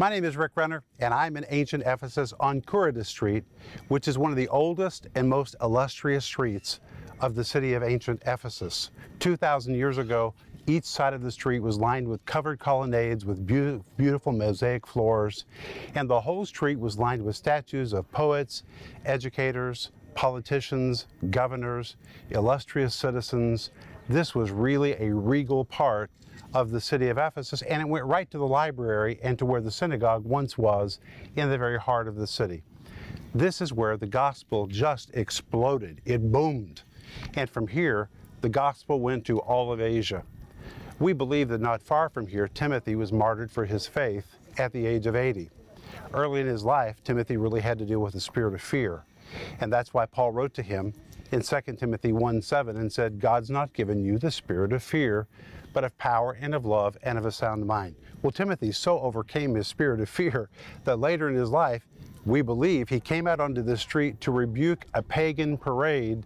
My 0.00 0.08
name 0.08 0.24
is 0.24 0.34
Rick 0.34 0.52
Renner, 0.54 0.82
and 0.98 1.12
I'm 1.12 1.36
in 1.36 1.44
ancient 1.50 1.82
Ephesus 1.84 2.32
on 2.40 2.62
Curetes 2.62 3.06
Street, 3.06 3.44
which 3.88 4.08
is 4.08 4.16
one 4.16 4.30
of 4.30 4.36
the 4.38 4.48
oldest 4.48 5.08
and 5.14 5.28
most 5.28 5.56
illustrious 5.60 6.24
streets 6.24 6.80
of 7.20 7.34
the 7.34 7.44
city 7.44 7.74
of 7.74 7.82
ancient 7.82 8.22
Ephesus. 8.24 8.92
2,000 9.18 9.74
years 9.74 9.98
ago, 9.98 10.32
each 10.66 10.86
side 10.86 11.12
of 11.12 11.20
the 11.20 11.30
street 11.30 11.60
was 11.60 11.76
lined 11.76 12.08
with 12.08 12.24
covered 12.24 12.58
colonnades 12.58 13.26
with 13.26 13.46
be 13.46 13.78
beautiful 13.98 14.32
mosaic 14.32 14.86
floors, 14.86 15.44
and 15.94 16.08
the 16.08 16.22
whole 16.22 16.46
street 16.46 16.78
was 16.78 16.96
lined 16.96 17.22
with 17.22 17.36
statues 17.36 17.92
of 17.92 18.10
poets, 18.10 18.62
educators, 19.04 19.90
politicians, 20.14 21.08
governors, 21.28 21.96
illustrious 22.30 22.94
citizens. 22.94 23.70
This 24.08 24.34
was 24.34 24.50
really 24.50 24.92
a 24.92 25.14
regal 25.14 25.66
part 25.66 26.10
of 26.54 26.70
the 26.70 26.80
city 26.80 27.08
of 27.08 27.18
Ephesus, 27.18 27.62
and 27.62 27.80
it 27.80 27.88
went 27.88 28.04
right 28.04 28.30
to 28.30 28.38
the 28.38 28.46
library 28.46 29.18
and 29.22 29.38
to 29.38 29.46
where 29.46 29.60
the 29.60 29.70
synagogue 29.70 30.24
once 30.24 30.58
was 30.58 30.98
in 31.36 31.48
the 31.48 31.58
very 31.58 31.78
heart 31.78 32.08
of 32.08 32.16
the 32.16 32.26
city. 32.26 32.62
This 33.34 33.60
is 33.60 33.72
where 33.72 33.96
the 33.96 34.06
gospel 34.06 34.66
just 34.66 35.10
exploded. 35.14 36.00
It 36.04 36.32
boomed. 36.32 36.82
And 37.34 37.48
from 37.48 37.68
here, 37.68 38.08
the 38.40 38.48
gospel 38.48 39.00
went 39.00 39.24
to 39.26 39.38
all 39.38 39.72
of 39.72 39.80
Asia. 39.80 40.24
We 40.98 41.12
believe 41.12 41.48
that 41.48 41.60
not 41.60 41.80
far 41.80 42.08
from 42.08 42.26
here, 42.26 42.48
Timothy 42.48 42.94
was 42.94 43.12
martyred 43.12 43.50
for 43.50 43.64
his 43.64 43.86
faith 43.86 44.36
at 44.58 44.72
the 44.72 44.84
age 44.84 45.06
of 45.06 45.16
80. 45.16 45.50
Early 46.12 46.40
in 46.40 46.46
his 46.46 46.64
life, 46.64 47.02
Timothy 47.04 47.36
really 47.36 47.60
had 47.60 47.78
to 47.78 47.86
deal 47.86 48.00
with 48.00 48.14
the 48.14 48.20
spirit 48.20 48.54
of 48.54 48.60
fear. 48.60 49.04
And 49.60 49.72
that's 49.72 49.94
why 49.94 50.06
Paul 50.06 50.32
wrote 50.32 50.54
to 50.54 50.62
him 50.62 50.92
in 51.32 51.42
2 51.42 51.60
Timothy 51.78 52.12
1 52.12 52.42
7 52.42 52.76
and 52.76 52.92
said, 52.92 53.20
God's 53.20 53.50
not 53.50 53.72
given 53.72 54.04
you 54.04 54.18
the 54.18 54.30
spirit 54.30 54.72
of 54.72 54.82
fear, 54.82 55.26
but 55.72 55.84
of 55.84 55.96
power 55.98 56.36
and 56.40 56.54
of 56.54 56.66
love 56.66 56.96
and 57.02 57.16
of 57.16 57.24
a 57.24 57.32
sound 57.32 57.66
mind. 57.66 57.94
Well, 58.22 58.32
Timothy 58.32 58.72
so 58.72 59.00
overcame 59.00 59.54
his 59.54 59.68
spirit 59.68 60.00
of 60.00 60.08
fear 60.08 60.50
that 60.84 60.98
later 60.98 61.28
in 61.28 61.36
his 61.36 61.50
life, 61.50 61.86
we 62.26 62.42
believe 62.42 62.88
he 62.88 63.00
came 63.00 63.26
out 63.26 63.40
onto 63.40 63.62
the 63.62 63.76
street 63.76 64.20
to 64.20 64.30
rebuke 64.30 64.84
a 64.94 65.02
pagan 65.02 65.56
parade 65.56 66.24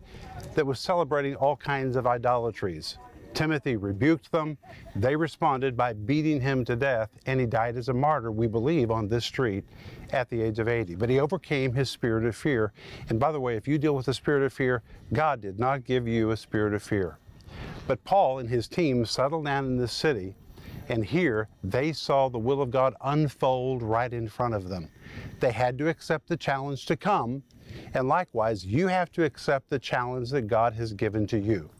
that 0.54 0.66
was 0.66 0.80
celebrating 0.80 1.36
all 1.36 1.56
kinds 1.56 1.96
of 1.96 2.06
idolatries. 2.06 2.98
Timothy 3.34 3.76
rebuked 3.76 4.30
them. 4.32 4.56
They 4.94 5.16
responded 5.16 5.76
by 5.76 5.92
beating 5.92 6.40
him 6.40 6.64
to 6.66 6.76
death, 6.76 7.10
and 7.26 7.40
he 7.40 7.46
died 7.46 7.76
as 7.76 7.88
a 7.88 7.94
martyr, 7.94 8.30
we 8.30 8.46
believe, 8.46 8.90
on 8.90 9.08
this 9.08 9.24
street 9.24 9.64
at 10.12 10.30
the 10.30 10.40
age 10.40 10.58
of 10.58 10.68
80. 10.68 10.94
But 10.94 11.10
he 11.10 11.18
overcame 11.18 11.74
his 11.74 11.90
spirit 11.90 12.24
of 12.24 12.36
fear. 12.36 12.72
And 13.08 13.18
by 13.18 13.32
the 13.32 13.40
way, 13.40 13.56
if 13.56 13.66
you 13.66 13.78
deal 13.78 13.94
with 13.94 14.06
the 14.06 14.14
spirit 14.14 14.44
of 14.44 14.52
fear, 14.52 14.82
God 15.12 15.40
did 15.40 15.58
not 15.58 15.84
give 15.84 16.06
you 16.06 16.30
a 16.30 16.36
spirit 16.36 16.74
of 16.74 16.82
fear. 16.82 17.18
But 17.86 18.02
Paul 18.04 18.38
and 18.38 18.48
his 18.48 18.68
team 18.68 19.04
settled 19.04 19.44
down 19.44 19.66
in 19.66 19.76
this 19.76 19.92
city, 19.92 20.36
and 20.88 21.04
here 21.04 21.48
they 21.62 21.92
saw 21.92 22.28
the 22.28 22.38
will 22.38 22.62
of 22.62 22.70
God 22.70 22.94
unfold 23.02 23.82
right 23.82 24.12
in 24.12 24.28
front 24.28 24.54
of 24.54 24.68
them. 24.68 24.90
They 25.40 25.52
had 25.52 25.76
to 25.78 25.88
accept 25.88 26.28
the 26.28 26.36
challenge 26.36 26.86
to 26.86 26.96
come, 26.96 27.42
and 27.94 28.08
likewise, 28.08 28.64
you 28.64 28.88
have 28.88 29.10
to 29.12 29.24
accept 29.24 29.68
the 29.70 29.78
challenge 29.78 30.30
that 30.30 30.42
God 30.42 30.74
has 30.74 30.92
given 30.92 31.26
to 31.28 31.38
you. 31.38 31.70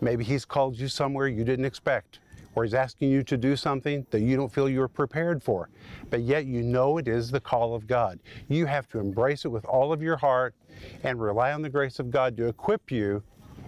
Maybe 0.00 0.24
He's 0.24 0.44
called 0.44 0.78
you 0.78 0.88
somewhere 0.88 1.28
you 1.28 1.44
didn't 1.44 1.64
expect, 1.64 2.20
or 2.54 2.64
He's 2.64 2.74
asking 2.74 3.10
you 3.10 3.22
to 3.24 3.36
do 3.36 3.56
something 3.56 4.06
that 4.10 4.20
you 4.20 4.36
don't 4.36 4.52
feel 4.52 4.68
you're 4.68 4.88
prepared 4.88 5.42
for, 5.42 5.68
but 6.10 6.22
yet 6.22 6.46
you 6.46 6.62
know 6.62 6.98
it 6.98 7.08
is 7.08 7.30
the 7.30 7.40
call 7.40 7.74
of 7.74 7.86
God. 7.86 8.18
You 8.48 8.66
have 8.66 8.88
to 8.88 8.98
embrace 8.98 9.44
it 9.44 9.48
with 9.48 9.64
all 9.64 9.92
of 9.92 10.02
your 10.02 10.16
heart 10.16 10.54
and 11.02 11.20
rely 11.20 11.52
on 11.52 11.62
the 11.62 11.70
grace 11.70 11.98
of 11.98 12.10
God 12.10 12.36
to 12.36 12.48
equip 12.48 12.90
you, 12.90 13.22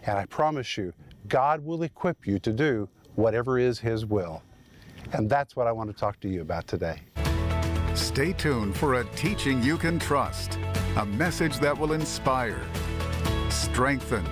and 0.04 0.18
I 0.18 0.26
promise 0.26 0.76
you, 0.76 0.92
God 1.28 1.64
will 1.64 1.82
equip 1.82 2.26
you 2.26 2.38
to 2.40 2.52
do 2.52 2.88
whatever 3.14 3.58
is 3.58 3.78
His 3.78 4.06
will. 4.06 4.42
And 5.12 5.28
that's 5.28 5.56
what 5.56 5.66
I 5.66 5.72
want 5.72 5.90
to 5.90 5.96
talk 5.96 6.20
to 6.20 6.28
you 6.28 6.42
about 6.42 6.66
today. 6.66 7.00
Stay 7.94 8.32
tuned 8.32 8.76
for 8.76 9.00
a 9.00 9.04
teaching 9.16 9.62
you 9.62 9.78
can 9.78 9.98
trust, 9.98 10.58
a 10.96 11.06
message 11.06 11.58
that 11.60 11.76
will 11.76 11.92
inspire, 11.92 12.60
strengthen, 13.48 14.24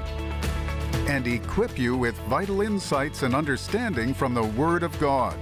and 1.07 1.27
equip 1.27 1.79
you 1.79 1.97
with 1.97 2.17
vital 2.29 2.63
insights 2.63 3.23
and 3.23 3.35
understanding 3.35 4.15
from 4.15 4.33
the 4.33 4.43
Word 4.43 4.83
of 4.83 4.99
God. 4.99 5.37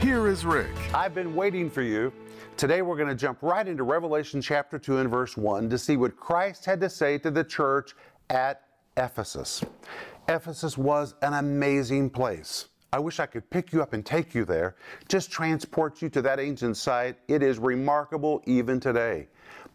Here 0.00 0.26
is 0.28 0.44
Rick. 0.44 0.70
I've 0.94 1.14
been 1.14 1.34
waiting 1.34 1.68
for 1.68 1.82
you. 1.82 2.12
Today 2.56 2.82
we're 2.82 2.96
going 2.96 3.08
to 3.08 3.14
jump 3.14 3.38
right 3.42 3.66
into 3.66 3.82
Revelation 3.82 4.40
chapter 4.40 4.78
2 4.78 4.98
and 4.98 5.10
verse 5.10 5.36
1 5.36 5.68
to 5.70 5.78
see 5.78 5.96
what 5.96 6.16
Christ 6.16 6.64
had 6.64 6.80
to 6.80 6.88
say 6.88 7.18
to 7.18 7.30
the 7.30 7.44
church 7.44 7.94
at 8.30 8.62
Ephesus. 8.96 9.62
Ephesus 10.28 10.78
was 10.78 11.14
an 11.22 11.34
amazing 11.34 12.08
place. 12.10 12.66
I 12.92 12.98
wish 12.98 13.20
I 13.20 13.26
could 13.26 13.48
pick 13.48 13.72
you 13.72 13.82
up 13.82 13.94
and 13.94 14.04
take 14.04 14.34
you 14.34 14.44
there, 14.44 14.76
just 15.08 15.30
transport 15.30 16.02
you 16.02 16.08
to 16.10 16.22
that 16.22 16.40
ancient 16.40 16.76
site. 16.76 17.16
It 17.28 17.42
is 17.42 17.58
remarkable 17.58 18.42
even 18.46 18.80
today 18.80 19.28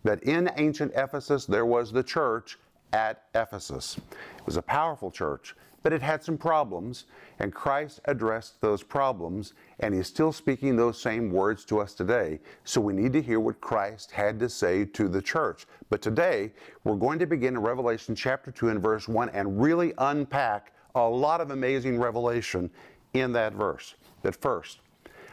that 0.03 0.23
in 0.23 0.49
ancient 0.57 0.93
Ephesus 0.95 1.45
there 1.45 1.65
was 1.65 1.91
the 1.91 2.03
church 2.03 2.57
at 2.93 3.23
Ephesus. 3.35 3.97
It 3.97 4.45
was 4.45 4.57
a 4.57 4.61
powerful 4.61 5.11
church, 5.11 5.55
but 5.83 5.93
it 5.93 6.01
had 6.01 6.23
some 6.23 6.37
problems, 6.37 7.05
and 7.39 7.53
Christ 7.53 8.01
addressed 8.05 8.59
those 8.61 8.83
problems, 8.83 9.53
and 9.79 9.93
He's 9.93 10.07
still 10.07 10.31
speaking 10.31 10.75
those 10.75 11.01
same 11.01 11.31
words 11.31 11.63
to 11.65 11.79
us 11.79 11.93
today. 11.93 12.39
So 12.63 12.81
we 12.81 12.93
need 12.93 13.13
to 13.13 13.21
hear 13.21 13.39
what 13.39 13.61
Christ 13.61 14.11
had 14.11 14.39
to 14.39 14.49
say 14.49 14.85
to 14.85 15.07
the 15.07 15.21
church. 15.21 15.65
But 15.89 16.01
today, 16.01 16.51
we're 16.83 16.95
going 16.95 17.19
to 17.19 17.25
begin 17.25 17.55
in 17.55 17.61
Revelation 17.61 18.15
chapter 18.15 18.51
2 18.51 18.69
and 18.69 18.81
verse 18.81 19.07
1 19.07 19.29
and 19.29 19.61
really 19.61 19.93
unpack 19.99 20.73
a 20.95 21.07
lot 21.07 21.41
of 21.41 21.51
amazing 21.51 21.99
revelation 21.99 22.69
in 23.13 23.31
that 23.33 23.53
verse. 23.53 23.95
But 24.23 24.35
first, 24.35 24.79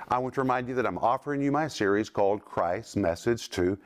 I 0.09 0.19
want 0.19 0.35
to 0.35 0.43
remind 0.43 0.69
you 0.69 0.75
that 0.75 0.87
I'm 0.87 0.99
offering 0.99 1.41
you 1.41 1.51
my 1.51 1.67
series 1.67 2.11
called 2.11 2.45
Christ's 2.45 2.97
Message 2.97 3.49
to 3.51 3.79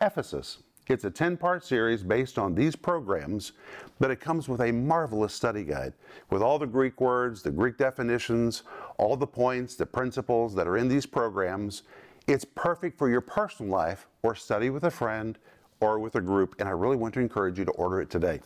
Ephesus. 0.00 0.58
It's 0.88 1.04
a 1.04 1.10
10 1.10 1.36
part 1.36 1.64
series 1.64 2.04
based 2.04 2.38
on 2.38 2.54
these 2.54 2.76
programs, 2.76 3.52
but 3.98 4.12
it 4.12 4.20
comes 4.20 4.48
with 4.48 4.60
a 4.60 4.70
marvelous 4.70 5.34
study 5.34 5.64
guide 5.64 5.94
with 6.30 6.42
all 6.42 6.60
the 6.60 6.66
Greek 6.66 7.00
words, 7.00 7.42
the 7.42 7.50
Greek 7.50 7.76
definitions, 7.76 8.62
all 8.96 9.16
the 9.16 9.26
points, 9.26 9.74
the 9.74 9.86
principles 9.86 10.54
that 10.54 10.68
are 10.68 10.76
in 10.76 10.86
these 10.86 11.04
programs. 11.04 11.82
It's 12.28 12.44
perfect 12.44 12.98
for 12.98 13.10
your 13.10 13.20
personal 13.20 13.72
life 13.72 14.06
or 14.22 14.36
study 14.36 14.70
with 14.70 14.84
a 14.84 14.90
friend 14.90 15.38
or 15.80 15.98
with 15.98 16.14
a 16.14 16.20
group, 16.20 16.54
and 16.60 16.68
I 16.68 16.72
really 16.72 16.96
want 16.96 17.14
to 17.14 17.20
encourage 17.20 17.58
you 17.58 17.64
to 17.64 17.72
order 17.72 18.00
it 18.00 18.08
today. 18.08 18.40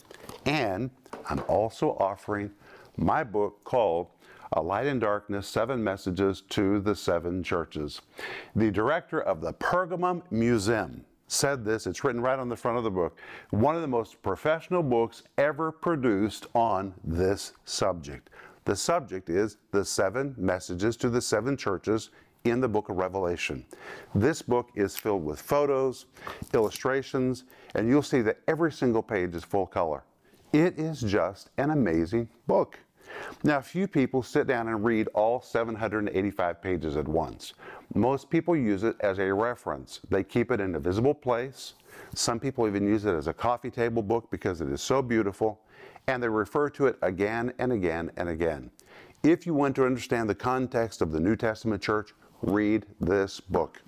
And 0.45 0.89
I'm 1.29 1.43
also 1.47 1.91
offering 1.99 2.51
my 2.97 3.23
book 3.23 3.63
called 3.63 4.07
a 4.53 4.61
Light 4.61 4.87
in 4.87 4.99
Darkness 4.99 5.47
Seven 5.47 5.83
Messages 5.83 6.41
to 6.49 6.79
the 6.81 6.95
Seven 6.95 7.41
Churches. 7.43 8.01
The 8.55 8.71
director 8.71 9.21
of 9.21 9.41
the 9.41 9.53
Pergamum 9.53 10.23
Museum 10.29 11.05
said 11.31 11.63
this, 11.63 11.87
it's 11.87 12.03
written 12.03 12.21
right 12.21 12.39
on 12.39 12.49
the 12.49 12.55
front 12.55 12.77
of 12.77 12.83
the 12.83 12.91
book, 12.91 13.17
one 13.51 13.75
of 13.75 13.81
the 13.81 13.87
most 13.87 14.21
professional 14.21 14.83
books 14.83 15.23
ever 15.37 15.71
produced 15.71 16.45
on 16.53 16.93
this 17.05 17.53
subject. 17.63 18.29
The 18.65 18.75
subject 18.75 19.29
is 19.29 19.57
the 19.71 19.85
seven 19.85 20.35
messages 20.37 20.97
to 20.97 21.09
the 21.09 21.21
seven 21.21 21.55
churches 21.55 22.09
in 22.43 22.59
the 22.59 22.67
book 22.67 22.89
of 22.89 22.97
Revelation. 22.97 23.65
This 24.13 24.41
book 24.41 24.71
is 24.75 24.97
filled 24.97 25.23
with 25.23 25.41
photos, 25.41 26.07
illustrations, 26.53 27.45
and 27.75 27.87
you'll 27.87 28.01
see 28.01 28.21
that 28.21 28.39
every 28.47 28.71
single 28.71 29.01
page 29.01 29.33
is 29.33 29.43
full 29.43 29.67
color. 29.67 30.03
It 30.51 30.77
is 30.77 30.99
just 30.99 31.49
an 31.57 31.69
amazing 31.69 32.27
book. 32.45 32.77
Now, 33.43 33.61
few 33.61 33.87
people 33.87 34.23
sit 34.23 34.47
down 34.47 34.67
and 34.67 34.83
read 34.83 35.07
all 35.13 35.41
785 35.41 36.61
pages 36.61 36.97
at 36.97 37.07
once. 37.07 37.53
Most 37.93 38.29
people 38.29 38.55
use 38.55 38.83
it 38.83 38.95
as 38.99 39.19
a 39.19 39.33
reference. 39.33 39.99
They 40.09 40.23
keep 40.23 40.51
it 40.51 40.59
in 40.59 40.75
a 40.75 40.79
visible 40.79 41.13
place. 41.13 41.73
Some 42.13 42.39
people 42.39 42.67
even 42.67 42.87
use 42.87 43.05
it 43.05 43.13
as 43.13 43.27
a 43.27 43.33
coffee 43.33 43.71
table 43.71 44.01
book 44.01 44.29
because 44.31 44.61
it 44.61 44.69
is 44.69 44.81
so 44.81 45.01
beautiful, 45.01 45.61
and 46.07 46.21
they 46.21 46.29
refer 46.29 46.69
to 46.71 46.87
it 46.87 46.97
again 47.01 47.53
and 47.59 47.71
again 47.71 48.11
and 48.17 48.29
again. 48.29 48.69
If 49.23 49.45
you 49.45 49.53
want 49.53 49.75
to 49.75 49.85
understand 49.85 50.29
the 50.29 50.35
context 50.35 51.01
of 51.01 51.11
the 51.11 51.19
New 51.19 51.35
Testament 51.35 51.81
church, 51.81 52.13
read 52.41 52.85
this 52.99 53.39
book. 53.39 53.81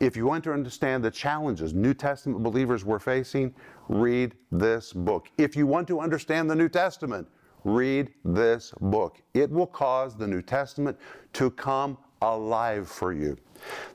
If 0.00 0.16
you 0.16 0.26
want 0.26 0.44
to 0.44 0.52
understand 0.52 1.04
the 1.04 1.10
challenges 1.10 1.74
New 1.74 1.94
Testament 1.94 2.42
believers 2.42 2.84
were 2.84 2.98
facing, 2.98 3.54
read 3.88 4.34
this 4.50 4.92
book. 4.92 5.28
If 5.36 5.56
you 5.56 5.66
want 5.66 5.88
to 5.88 6.00
understand 6.00 6.48
the 6.48 6.54
New 6.54 6.68
Testament, 6.68 7.28
read 7.64 8.12
this 8.24 8.72
book. 8.80 9.20
It 9.32 9.50
will 9.50 9.66
cause 9.66 10.16
the 10.16 10.26
New 10.26 10.42
Testament 10.42 10.98
to 11.34 11.50
come 11.50 11.98
alive 12.22 12.88
for 12.88 13.12
you. 13.12 13.36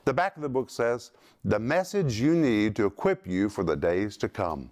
The 0.04 0.14
back 0.14 0.36
of 0.36 0.42
the 0.42 0.48
book 0.48 0.70
says, 0.70 1.12
The 1.44 1.58
message 1.58 2.20
you 2.20 2.34
need 2.34 2.76
to 2.76 2.86
equip 2.86 3.26
you 3.26 3.48
for 3.48 3.64
the 3.64 3.76
days 3.76 4.16
to 4.18 4.28
come. 4.28 4.70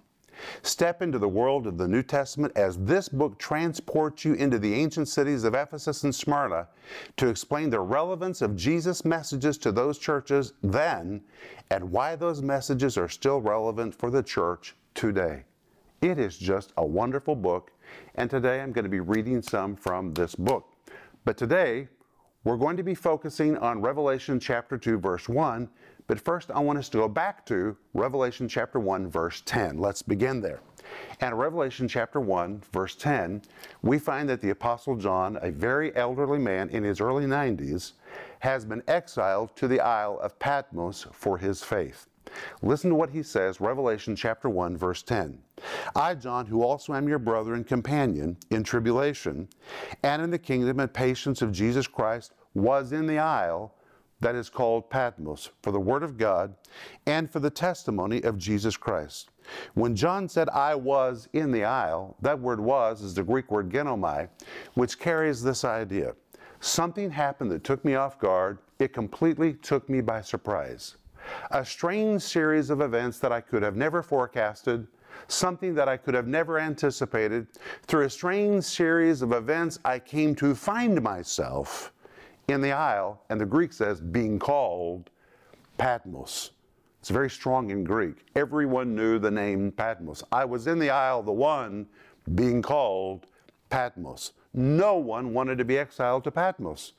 Step 0.63 1.03
into 1.03 1.19
the 1.19 1.29
world 1.29 1.67
of 1.67 1.79
the 1.79 1.89
New 1.89 2.03
Testament 2.03 2.53
as 2.57 2.79
this 2.79 3.09
book 3.09 3.39
transports 3.39 4.25
you 4.25 4.35
into 4.35 4.59
the 4.59 4.73
ancient 4.73 5.09
cities 5.09 5.45
of 5.45 5.55
Ephesus 5.55 6.05
and 6.05 6.15
Smyrna 6.15 6.69
to 7.17 7.29
explain 7.29 7.71
the 7.71 7.81
relevance 7.81 8.41
of 8.41 8.55
Jesus' 8.55 9.05
messages 9.05 9.59
to 9.59 9.73
those 9.73 9.99
churches 9.99 10.53
then 10.63 11.23
and 11.71 11.91
why 11.91 12.15
those 12.15 12.41
messages 12.41 12.97
are 12.97 13.09
still 13.09 13.41
relevant 13.41 13.95
for 13.95 14.11
the 14.11 14.23
church 14.23 14.77
today. 14.95 15.45
It 16.01 16.19
is 16.19 16.39
just 16.39 16.73
a 16.77 16.87
wonderful 16.87 17.35
book, 17.35 17.73
and 18.15 18.31
today 18.31 18.61
I'm 18.61 18.73
going 18.73 18.85
to 18.85 18.89
be 18.91 19.01
reading 19.01 19.43
some 19.43 19.77
from 19.77 20.15
this 20.15 20.35
book. 20.35 20.73
But 21.25 21.37
today, 21.37 21.89
We're 22.49 22.57
going 22.57 22.79
to 22.79 22.83
be 22.83 22.95
focusing 22.95 23.59
on 23.59 23.83
Revelation 23.83 24.41
chapter 24.41 24.79
2, 24.79 24.99
verse 25.01 25.29
1, 25.29 25.69
but 26.07 26.19
first 26.19 26.51
I 26.51 26.61
want 26.61 26.79
us 26.79 26.89
to 26.89 26.97
go 26.97 27.07
back 27.07 27.45
to 27.45 27.77
Revelation 27.93 28.49
chapter 28.49 28.81
1, 28.81 29.07
verse 29.09 29.43
10. 29.45 29.77
Let's 29.77 30.01
begin 30.01 30.41
there. 30.41 30.61
And 31.21 31.39
Revelation 31.39 31.89
chapter 31.89 32.21
1, 32.21 32.63
verse 32.73 32.95
10, 32.95 33.43
we 33.83 33.99
find 33.99 34.27
that 34.31 34.41
the 34.41 34.49
Apostle 34.49 34.97
John, 34.97 35.39
a 35.43 35.51
very 35.51 35.95
elderly 35.95 36.39
man 36.39 36.71
in 36.71 36.85
his 36.85 37.03
early 37.03 37.27
90s, 37.27 37.93
has 38.39 38.65
been 38.65 38.83
exiled 38.89 39.55
to 39.57 39.69
the 39.69 39.81
Isle 39.81 40.19
of 40.23 40.39
Patmos 40.39 41.07
for 41.13 41.37
his 41.37 41.63
faith. 41.63 42.08
Listen 42.63 42.91
to 42.91 42.97
what 42.97 43.11
he 43.11 43.23
says, 43.23 43.61
Revelation 43.61 44.17
chapter 44.17 44.49
1, 44.49 44.77
verse 44.77 45.03
10. 45.03 45.39
I, 45.95 46.15
John, 46.15 46.47
who 46.47 46.63
also 46.63 46.95
am 46.95 47.09
your 47.09 47.19
brother 47.19 47.55
and 47.55 47.67
companion 47.67 48.37
in 48.51 48.63
tribulation 48.63 49.49
and 50.03 50.23
in 50.23 50.31
the 50.31 50.39
kingdom 50.39 50.81
and 50.81 50.93
patience 50.93 51.43
of 51.43 51.53
Jesus 51.53 51.87
Christ, 51.87 52.35
was 52.55 52.93
in 52.93 53.07
the 53.07 53.19
isle 53.19 53.75
that 54.21 54.35
is 54.35 54.49
called 54.49 54.91
Patmos 54.91 55.51
for 55.63 55.71
the 55.71 55.81
word 55.81 56.03
of 56.03 56.19
God 56.19 56.55
and 57.07 57.31
for 57.31 57.41
the 57.41 57.51
testimony 57.51 58.23
of 58.23 58.37
Jesus 58.37 58.77
Christ. 58.77 59.31
When 59.75 59.95
John 59.95 60.29
said, 60.29 60.49
I 60.49 60.75
was 60.75 61.29
in 61.33 61.53
the 61.53 61.65
isle, 61.65 62.17
that 62.21 62.39
word 62.39 62.61
was 62.61 63.03
is 63.03 63.15
the 63.15 63.23
Greek 63.23 63.51
word 63.51 63.71
ginomai, 63.71 64.29
which 64.75 64.99
carries 64.99 65.43
this 65.43 65.65
idea. 65.65 66.15
Something 66.61 67.11
happened 67.11 67.53
that 67.53 67.63
took 67.63 67.85
me 67.85 67.95
off 67.95 68.19
guard. 68.19 68.59
It 68.79 68.93
completely 68.93 69.55
took 69.55 69.89
me 69.89 70.01
by 70.01 70.23
surprise 70.23 70.97
a 71.51 71.65
strange 71.65 72.23
series 72.23 72.71
of 72.71 72.81
events 72.81 73.19
that 73.19 73.33
I 73.33 73.41
could 73.41 73.63
have 73.63 73.77
never 73.77 74.03
forecasted, 74.03 74.87
something 75.27 75.75
that 75.75 75.89
I 75.89 75.97
could 75.97 76.15
have 76.15 76.27
never 76.27 76.59
anticipated. 76.59 77.47
Through 77.87 78.05
a 78.05 78.11
strange 78.11 78.65
series 78.65 79.23
of 79.23 79.33
events, 79.33 79.79
I 79.85 79.99
came 79.99 80.35
to 80.37 80.55
find 80.55 81.03
myself 81.03 81.93
in 82.49 82.61
the 82.61 82.73
isle, 82.73 83.23
and 83.29 83.41
the 83.41 83.47
Greek 83.47 83.73
says, 83.73 84.01
being 84.01 84.39
called 84.39 85.11
Patmos. 85.77 86.53
It's 87.01 87.11
very 87.11 87.31
strong 87.31 87.71
in 87.71 87.85
Greek. 87.85 88.27
Everyone 88.37 88.95
knew 88.95 89.19
the 89.19 89.31
name 89.31 89.73
Patmos. 89.73 90.23
I 90.31 90.45
was 90.45 90.67
in 90.67 90.79
the 90.79 90.91
isle, 90.91 91.23
the 91.23 91.33
one 91.33 91.87
being 92.35 92.61
called 92.61 93.27
Patmos. 93.71 94.33
No 94.53 94.97
one 94.97 95.33
wanted 95.33 95.57
to 95.59 95.65
be 95.65 95.79
exiled 95.79 96.25
to 96.25 96.31
Patmos. 96.31 96.93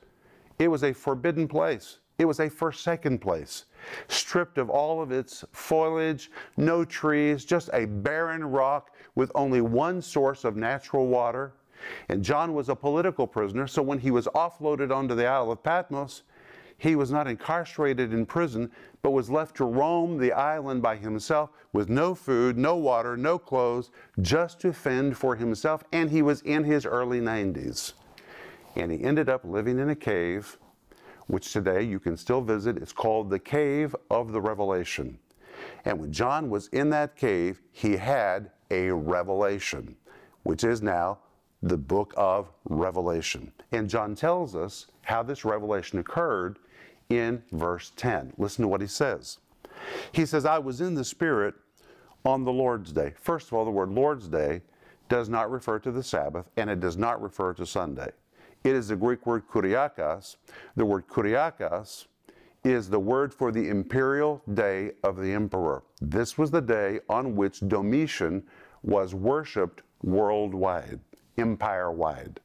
It 0.58 0.68
was 0.68 0.82
a 0.84 0.92
forbidden 0.92 1.48
place. 1.48 1.99
It 2.20 2.28
was 2.28 2.38
a 2.38 2.50
forsaken 2.50 3.16
place 3.18 3.64
stripped 4.08 4.58
of 4.58 4.68
all 4.68 5.00
of 5.00 5.10
its 5.10 5.42
foliage, 5.52 6.30
no 6.58 6.84
trees, 6.84 7.46
just 7.46 7.70
a 7.72 7.86
barren 7.86 8.44
rock 8.44 8.94
with 9.14 9.32
only 9.34 9.62
one 9.62 10.02
source 10.02 10.44
of 10.44 10.54
natural 10.54 11.06
water. 11.06 11.54
And 12.10 12.22
John 12.22 12.52
was 12.52 12.68
a 12.68 12.76
political 12.76 13.26
prisoner, 13.26 13.66
so 13.66 13.80
when 13.80 13.98
he 13.98 14.10
was 14.10 14.26
offloaded 14.34 14.94
onto 14.94 15.14
the 15.14 15.26
Isle 15.26 15.50
of 15.50 15.62
Patmos, 15.62 16.24
he 16.76 16.94
was 16.94 17.10
not 17.10 17.26
incarcerated 17.26 18.12
in 18.12 18.26
prison, 18.26 18.70
but 19.00 19.12
was 19.12 19.30
left 19.30 19.56
to 19.56 19.64
roam 19.64 20.18
the 20.18 20.32
island 20.32 20.82
by 20.82 20.96
himself 20.96 21.48
with 21.72 21.88
no 21.88 22.14
food, 22.14 22.58
no 22.58 22.76
water, 22.76 23.16
no 23.16 23.38
clothes, 23.38 23.90
just 24.20 24.60
to 24.60 24.74
fend 24.74 25.16
for 25.16 25.36
himself. 25.36 25.84
And 25.90 26.10
he 26.10 26.20
was 26.20 26.42
in 26.42 26.64
his 26.64 26.84
early 26.84 27.22
90s. 27.22 27.94
And 28.76 28.92
he 28.92 29.02
ended 29.02 29.30
up 29.30 29.42
living 29.42 29.78
in 29.78 29.88
a 29.88 29.96
cave 29.96 30.58
which 31.30 31.52
today 31.52 31.82
you 31.82 31.98
can 31.98 32.16
still 32.16 32.40
visit. 32.40 32.76
It's 32.76 32.92
called 32.92 33.30
the 33.30 33.38
Cave 33.38 33.94
of 34.10 34.32
the 34.32 34.40
Revelation. 34.40 35.18
And 35.84 35.98
when 36.00 36.12
John 36.12 36.50
was 36.50 36.68
in 36.68 36.90
that 36.90 37.16
cave, 37.16 37.60
he 37.72 37.96
had 37.96 38.50
a 38.70 38.90
revelation, 38.90 39.96
which 40.42 40.64
is 40.64 40.82
now 40.82 41.18
the 41.62 41.76
book 41.76 42.14
of 42.16 42.50
Revelation. 42.64 43.52
And 43.72 43.88
John 43.88 44.14
tells 44.14 44.56
us 44.56 44.86
how 45.02 45.22
this 45.22 45.44
revelation 45.44 45.98
occurred 45.98 46.58
in 47.10 47.42
verse 47.52 47.92
10. 47.96 48.32
Listen 48.38 48.62
to 48.62 48.68
what 48.68 48.80
he 48.80 48.86
says. 48.86 49.38
He 50.12 50.24
says, 50.24 50.44
I 50.44 50.58
was 50.58 50.80
in 50.80 50.94
the 50.94 51.04
Spirit 51.04 51.54
on 52.24 52.44
the 52.44 52.52
Lord's 52.52 52.92
day. 52.92 53.12
First 53.16 53.48
of 53.48 53.54
all, 53.54 53.64
the 53.64 53.70
word 53.70 53.90
Lord's 53.90 54.28
day 54.28 54.62
does 55.08 55.28
not 55.28 55.50
refer 55.50 55.78
to 55.80 55.90
the 55.90 56.02
Sabbath 56.02 56.48
and 56.56 56.70
it 56.70 56.80
does 56.80 56.96
not 56.96 57.20
refer 57.20 57.52
to 57.54 57.66
Sunday. 57.66 58.10
It 58.62 58.74
is 58.74 58.88
the 58.88 58.96
Greek 58.96 59.26
word 59.26 59.48
kuriakos. 59.48 60.36
The 60.76 60.84
word 60.84 61.08
kuriakos 61.08 62.06
is 62.62 62.90
the 62.90 62.98
word 62.98 63.32
for 63.32 63.50
the 63.50 63.68
imperial 63.68 64.42
day 64.52 64.92
of 65.02 65.16
the 65.16 65.32
emperor. 65.32 65.82
This 66.00 66.36
was 66.36 66.50
the 66.50 66.60
day 66.60 67.00
on 67.08 67.34
which 67.36 67.60
Domitian 67.60 68.42
was 68.82 69.14
worshiped 69.14 69.82
worldwide, 70.02 71.00
empire 71.38 71.90
wide. 71.90 72.40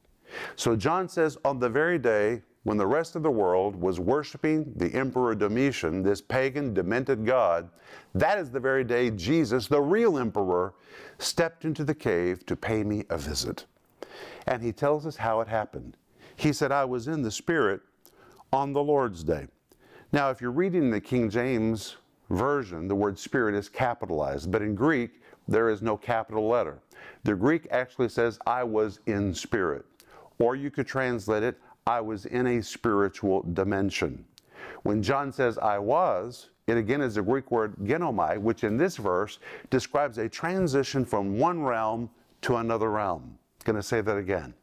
So 0.55 0.75
John 0.75 1.09
says, 1.09 1.37
on 1.43 1.59
the 1.59 1.69
very 1.69 1.99
day 1.99 2.41
when 2.63 2.77
the 2.77 2.87
rest 2.87 3.15
of 3.15 3.21
the 3.21 3.31
world 3.31 3.75
was 3.75 3.99
worshiping 3.99 4.73
the 4.75 4.91
Emperor 4.95 5.35
Domitian, 5.35 6.01
this 6.01 6.19
pagan, 6.19 6.73
demented 6.73 7.23
god, 7.23 7.69
that 8.15 8.39
is 8.39 8.49
the 8.49 8.59
very 8.59 8.83
day 8.83 9.11
Jesus, 9.11 9.67
the 9.67 9.79
real 9.79 10.17
emperor, 10.17 10.73
stepped 11.19 11.63
into 11.63 11.83
the 11.83 11.93
cave 11.93 12.43
to 12.47 12.55
pay 12.55 12.83
me 12.83 13.03
a 13.11 13.19
visit. 13.19 13.65
And 14.47 14.63
he 14.63 14.71
tells 14.71 15.05
us 15.05 15.15
how 15.15 15.41
it 15.41 15.47
happened. 15.47 15.95
He 16.35 16.53
said, 16.53 16.71
I 16.71 16.85
was 16.85 17.07
in 17.07 17.21
the 17.21 17.31
Spirit 17.31 17.81
on 18.51 18.73
the 18.73 18.83
Lord's 18.83 19.23
day. 19.23 19.47
Now, 20.11 20.29
if 20.29 20.41
you're 20.41 20.51
reading 20.51 20.89
the 20.89 21.01
King 21.01 21.29
James 21.29 21.97
Version, 22.29 22.87
the 22.87 22.95
word 22.95 23.17
Spirit 23.19 23.55
is 23.55 23.69
capitalized, 23.69 24.51
but 24.51 24.61
in 24.61 24.75
Greek, 24.75 25.21
there 25.47 25.69
is 25.69 25.81
no 25.81 25.95
capital 25.95 26.47
letter. 26.47 26.79
The 27.23 27.35
Greek 27.35 27.67
actually 27.71 28.09
says, 28.09 28.39
I 28.45 28.63
was 28.63 28.99
in 29.05 29.33
spirit. 29.33 29.85
Or 30.39 30.55
you 30.55 30.71
could 30.71 30.87
translate 30.87 31.43
it, 31.43 31.57
I 31.87 32.01
was 32.01 32.25
in 32.25 32.47
a 32.47 32.63
spiritual 32.63 33.43
dimension. 33.53 34.25
When 34.83 35.03
John 35.03 35.31
says, 35.31 35.57
I 35.57 35.77
was, 35.77 36.49
it 36.67 36.77
again 36.77 37.01
is 37.01 37.15
the 37.15 37.21
Greek 37.21 37.51
word 37.51 37.75
ginomai, 37.83 38.39
which 38.39 38.63
in 38.63 38.75
this 38.77 38.97
verse 38.97 39.39
describes 39.69 40.17
a 40.17 40.27
transition 40.27 41.05
from 41.05 41.37
one 41.37 41.61
realm 41.61 42.09
to 42.41 42.57
another 42.57 42.89
realm. 42.89 43.37
Going 43.63 43.75
to 43.75 43.83
say 43.83 44.01
that 44.01 44.17
again 44.17 44.53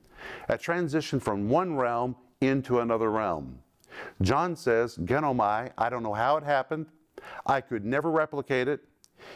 a 0.49 0.59
transition 0.59 1.21
from 1.21 1.49
one 1.49 1.77
realm 1.77 2.17
into 2.41 2.81
another 2.81 3.11
realm. 3.11 3.59
John 4.23 4.57
says, 4.57 4.97
Ginomai, 4.97 5.71
oh 5.71 5.73
I 5.79 5.91
don't 5.91 6.03
know 6.03 6.15
how 6.15 6.37
it 6.37 6.45
happened. 6.45 6.87
I 7.47 7.61
could 7.61 7.85
never 7.85 8.11
replicate 8.11 8.69
it. 8.69 8.81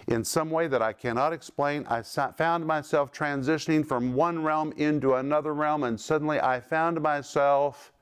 In 0.09 0.25
some 0.25 0.51
way 0.51 0.67
that 0.67 0.83
I 0.83 0.93
cannot 0.93 1.33
explain, 1.33 1.87
I 1.87 2.03
found 2.03 2.67
myself 2.67 3.13
transitioning 3.13 3.87
from 3.87 4.15
one 4.15 4.43
realm 4.43 4.73
into 4.77 5.15
another 5.15 5.55
realm, 5.55 5.85
and 5.85 6.01
suddenly 6.01 6.41
I 6.41 6.61
found 6.61 7.01
myself, 7.01 7.93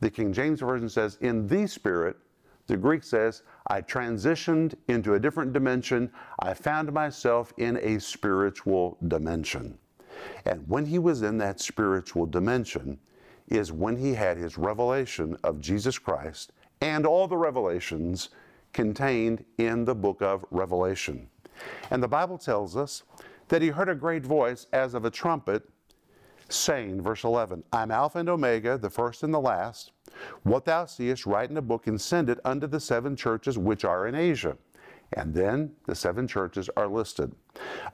the 0.00 0.10
King 0.10 0.32
James 0.32 0.60
Version 0.60 0.88
says, 0.88 1.18
in 1.20 1.46
the 1.46 1.66
Spirit. 1.66 2.16
The 2.66 2.76
Greek 2.76 3.02
says, 3.02 3.42
I 3.66 3.82
transitioned 3.82 4.74
into 4.88 5.14
a 5.14 5.20
different 5.20 5.52
dimension. 5.52 6.10
I 6.38 6.54
found 6.54 6.92
myself 6.92 7.52
in 7.58 7.76
a 7.78 7.98
spiritual 7.98 8.96
dimension. 9.08 9.76
And 10.44 10.64
when 10.68 10.86
he 10.86 10.98
was 10.98 11.22
in 11.22 11.38
that 11.38 11.60
spiritual 11.60 12.26
dimension, 12.26 12.98
is 13.50 13.72
when 13.72 13.96
he 13.96 14.14
had 14.14 14.36
his 14.36 14.56
revelation 14.56 15.36
of 15.42 15.60
Jesus 15.60 15.98
Christ 15.98 16.52
and 16.80 17.04
all 17.04 17.26
the 17.26 17.36
revelations 17.36 18.30
contained 18.72 19.44
in 19.58 19.84
the 19.84 19.94
book 19.94 20.22
of 20.22 20.44
Revelation. 20.50 21.28
And 21.90 22.02
the 22.02 22.08
Bible 22.08 22.38
tells 22.38 22.76
us 22.76 23.02
that 23.48 23.60
he 23.60 23.68
heard 23.68 23.88
a 23.88 23.94
great 23.94 24.24
voice 24.24 24.66
as 24.72 24.94
of 24.94 25.04
a 25.04 25.10
trumpet 25.10 25.68
saying, 26.48 27.02
verse 27.02 27.24
11, 27.24 27.64
I'm 27.72 27.90
Alpha 27.90 28.18
and 28.18 28.28
Omega, 28.28 28.78
the 28.78 28.88
first 28.90 29.22
and 29.22 29.34
the 29.34 29.40
last. 29.40 29.92
What 30.44 30.64
thou 30.64 30.86
seest, 30.86 31.26
write 31.26 31.50
in 31.50 31.56
a 31.56 31.62
book 31.62 31.86
and 31.86 32.00
send 32.00 32.30
it 32.30 32.38
unto 32.44 32.66
the 32.66 32.80
seven 32.80 33.16
churches 33.16 33.58
which 33.58 33.84
are 33.84 34.06
in 34.06 34.14
Asia. 34.14 34.56
And 35.14 35.34
then 35.34 35.72
the 35.86 35.94
seven 35.94 36.28
churches 36.28 36.70
are 36.76 36.86
listed 36.86 37.34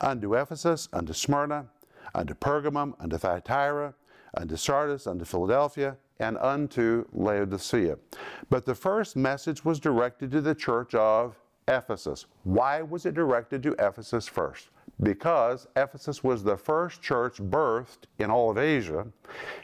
unto 0.00 0.35
Ephesus, 0.35 0.88
unto 0.92 1.12
Smyrna, 1.12 1.66
unto 2.14 2.34
Pergamum, 2.34 2.94
unto 3.00 3.16
Thyatira, 3.18 3.94
unto 4.36 4.56
Sardis, 4.56 5.06
unto 5.06 5.25
Philadelphia, 5.25 5.96
and 6.18 6.38
unto 6.38 7.04
Laodicea. 7.12 7.98
But 8.48 8.64
the 8.64 8.75
first 8.75 9.16
message 9.16 9.64
was 9.64 9.78
directed 9.80 10.30
to 10.32 10.40
the 10.40 10.54
church 10.54 10.94
of 10.94 11.36
Ephesus. 11.68 12.26
Why 12.44 12.82
was 12.82 13.06
it 13.06 13.14
directed 13.14 13.62
to 13.64 13.75
Ephesus 13.78 14.28
first? 14.28 14.68
Because 15.02 15.66
Ephesus 15.76 16.24
was 16.24 16.42
the 16.42 16.56
first 16.56 17.02
church 17.02 17.36
birthed 17.36 18.06
in 18.18 18.30
all 18.30 18.50
of 18.50 18.56
Asia, 18.56 19.06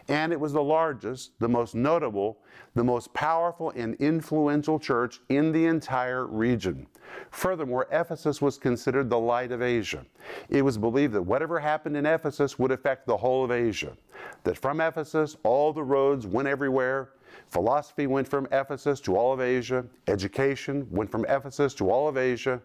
and 0.08 0.30
it 0.30 0.38
was 0.38 0.52
the 0.52 0.62
largest, 0.62 1.32
the 1.38 1.48
most 1.48 1.74
notable, 1.74 2.38
the 2.74 2.84
most 2.84 3.12
powerful 3.14 3.70
and 3.70 3.94
influential 3.94 4.78
church 4.78 5.20
in 5.30 5.50
the 5.52 5.64
entire 5.64 6.26
region. 6.26 6.86
Furthermore, 7.30 7.88
Ephesus 7.90 8.42
was 8.42 8.58
considered 8.58 9.08
the 9.08 9.18
light 9.18 9.52
of 9.52 9.62
Asia. 9.62 10.04
It 10.50 10.62
was 10.62 10.76
believed 10.76 11.14
that 11.14 11.22
whatever 11.22 11.58
happened 11.58 11.96
in 11.96 12.04
Ephesus 12.04 12.58
would 12.58 12.70
affect 12.70 13.06
the 13.06 13.16
whole 13.16 13.42
of 13.44 13.50
Asia. 13.50 13.96
That 14.44 14.58
from 14.58 14.82
Ephesus, 14.82 15.36
all 15.44 15.72
the 15.72 15.82
roads 15.82 16.26
went 16.26 16.48
everywhere. 16.48 17.10
Philosophy 17.48 18.06
went 18.06 18.26
from 18.26 18.46
Ephesus 18.50 19.00
to 19.00 19.16
all 19.16 19.32
of 19.32 19.40
Asia. 19.40 19.84
Education 20.08 20.86
went 20.90 21.10
from 21.10 21.24
Ephesus 21.28 21.74
to 21.74 21.90
all 21.90 22.08
of 22.08 22.16
Asia. 22.16 22.60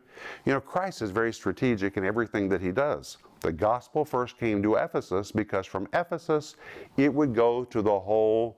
You 0.46 0.54
know, 0.54 0.62
Christ 0.62 1.02
is 1.02 1.12
very 1.12 1.34
strategic 1.34 1.98
in 1.98 2.06
everything 2.06 2.50
that 2.50 2.62
he 2.62 2.72
does. 2.72 3.18
The 3.42 3.52
gospel 3.52 4.06
first 4.06 4.38
came 4.38 4.64
to 4.64 4.76
Ephesus 4.76 5.32
because 5.32 5.66
from 5.66 5.88
Ephesus 5.94 6.56
it 6.96 7.14
would 7.14 7.36
go 7.36 7.64
to 7.66 7.82
the 7.82 8.00
whole 8.00 8.58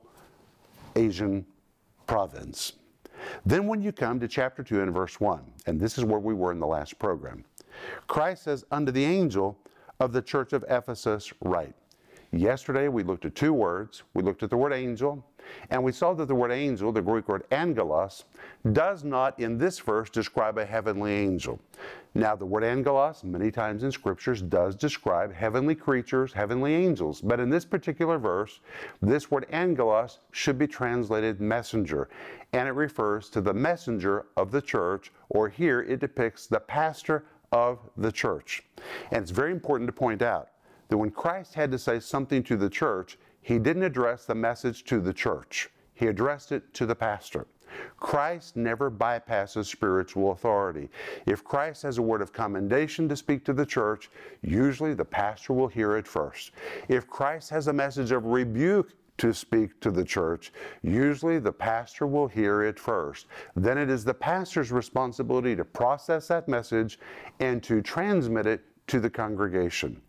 Asian 0.96 1.46
province. 2.08 2.74
Then, 3.46 3.68
when 3.68 3.82
you 3.82 3.92
come 3.92 4.20
to 4.20 4.28
chapter 4.28 4.64
2 4.64 4.82
and 4.82 4.94
verse 4.94 5.20
1, 5.20 5.42
and 5.66 5.80
this 5.80 5.98
is 5.98 6.06
where 6.06 6.20
we 6.20 6.34
were 6.34 6.52
in 6.52 6.60
the 6.60 6.68
last 6.68 6.98
program, 7.00 7.44
Christ 8.08 8.44
says, 8.44 8.66
Unto 8.72 8.92
the 8.92 9.04
angel 9.04 9.58
of 10.00 10.14
the 10.14 10.22
church 10.22 10.54
of 10.54 10.64
Ephesus, 10.70 11.34
write. 11.42 11.76
Yesterday 12.32 12.88
we 12.88 13.04
looked 13.04 13.26
at 13.26 13.36
two 13.36 13.54
words. 13.54 14.04
We 14.14 14.24
looked 14.24 14.44
at 14.44 14.50
the 14.50 14.58
word 14.58 14.74
angel, 14.74 15.26
and 15.70 15.84
we 15.84 15.92
saw 15.92 16.14
that 16.14 16.28
the 16.28 16.36
word 16.36 16.52
angel, 16.52 16.92
the 16.92 17.02
Greek 17.02 17.28
word 17.28 17.44
angelos, 17.52 18.26
does 18.72 19.04
not 19.04 19.40
in 19.40 19.58
this 19.58 19.80
verse 19.80 20.10
describe 20.10 20.58
a 20.58 20.66
heavenly 20.66 21.14
angel. 21.14 21.60
Now, 22.16 22.36
the 22.36 22.46
word 22.46 22.64
angelos, 22.64 23.24
many 23.24 23.52
times 23.52 23.84
in 23.84 23.92
scriptures, 23.92 24.42
does 24.42 24.76
describe 24.76 25.34
heavenly 25.34 25.76
creatures, 25.76 26.34
heavenly 26.34 26.74
angels. 26.74 27.22
But 27.22 27.40
in 27.40 27.50
this 27.50 27.66
particular 27.66 28.18
verse, 28.18 28.62
this 29.02 29.30
word 29.30 29.46
angelos 29.52 30.20
should 30.32 30.58
be 30.58 30.68
translated 30.68 31.40
messenger, 31.40 32.10
and 32.52 32.68
it 32.68 32.74
refers 32.74 33.30
to 33.30 33.42
the 33.42 33.54
messenger 33.54 34.26
of 34.38 34.52
the 34.52 34.62
church, 34.62 35.12
or 35.30 35.50
here 35.50 35.82
it 35.82 36.00
depicts 36.00 36.48
the 36.48 36.60
pastor 36.60 37.26
of 37.52 37.80
the 37.98 38.12
church. 38.12 38.64
And 39.12 39.22
it's 39.22 39.32
very 39.32 39.52
important 39.52 39.88
to 39.88 39.94
point 39.94 40.22
out 40.22 40.50
that 40.90 40.98
when 40.98 41.12
Christ 41.12 41.54
had 41.54 41.72
to 41.72 41.78
say 41.78 42.00
something 42.00 42.44
to 42.44 42.58
the 42.58 42.70
church, 42.70 43.18
he 43.42 43.60
didn't 43.60 43.84
address 43.84 44.26
the 44.26 44.36
message 44.36 44.84
to 44.86 45.00
the 45.00 45.14
church, 45.14 45.70
he 45.94 46.08
addressed 46.08 46.52
it 46.52 46.74
to 46.76 46.86
the 46.86 46.96
pastor. 46.96 47.48
Christ 47.98 48.56
never 48.56 48.90
bypasses 48.90 49.66
spiritual 49.66 50.32
authority. 50.32 50.90
If 51.26 51.44
Christ 51.44 51.84
has 51.84 51.98
a 51.98 52.02
word 52.02 52.22
of 52.22 52.34
commendation 52.34 53.08
to 53.10 53.16
speak 53.16 53.46
to 53.46 53.54
the 53.54 53.66
church, 53.66 54.10
usually 54.42 54.94
the 54.94 55.06
pastor 55.06 55.54
will 55.54 55.68
hear 55.68 55.96
it 55.96 56.08
first. 56.08 56.52
If 56.88 57.08
Christ 57.08 57.50
has 57.52 57.68
a 57.68 57.74
message 57.74 58.12
of 58.12 58.26
rebuke 58.26 58.94
to 59.18 59.34
speak 59.34 59.80
to 59.82 59.92
the 59.92 60.04
church, 60.04 60.52
usually 60.82 61.40
the 61.40 61.52
pastor 61.52 62.08
will 62.08 62.28
hear 62.28 62.64
it 62.64 62.80
first. 62.80 63.28
Then 63.56 63.78
it 63.78 63.90
is 63.90 64.04
the 64.04 64.14
pastor's 64.14 64.72
responsibility 64.72 65.56
to 65.56 65.66
process 65.66 66.30
that 66.30 66.48
message 66.48 67.00
and 67.40 67.62
to 67.64 67.82
transmit 67.82 68.48
it 68.48 68.62
to 68.88 69.00
the 69.00 69.10
congregation. 69.10 70.02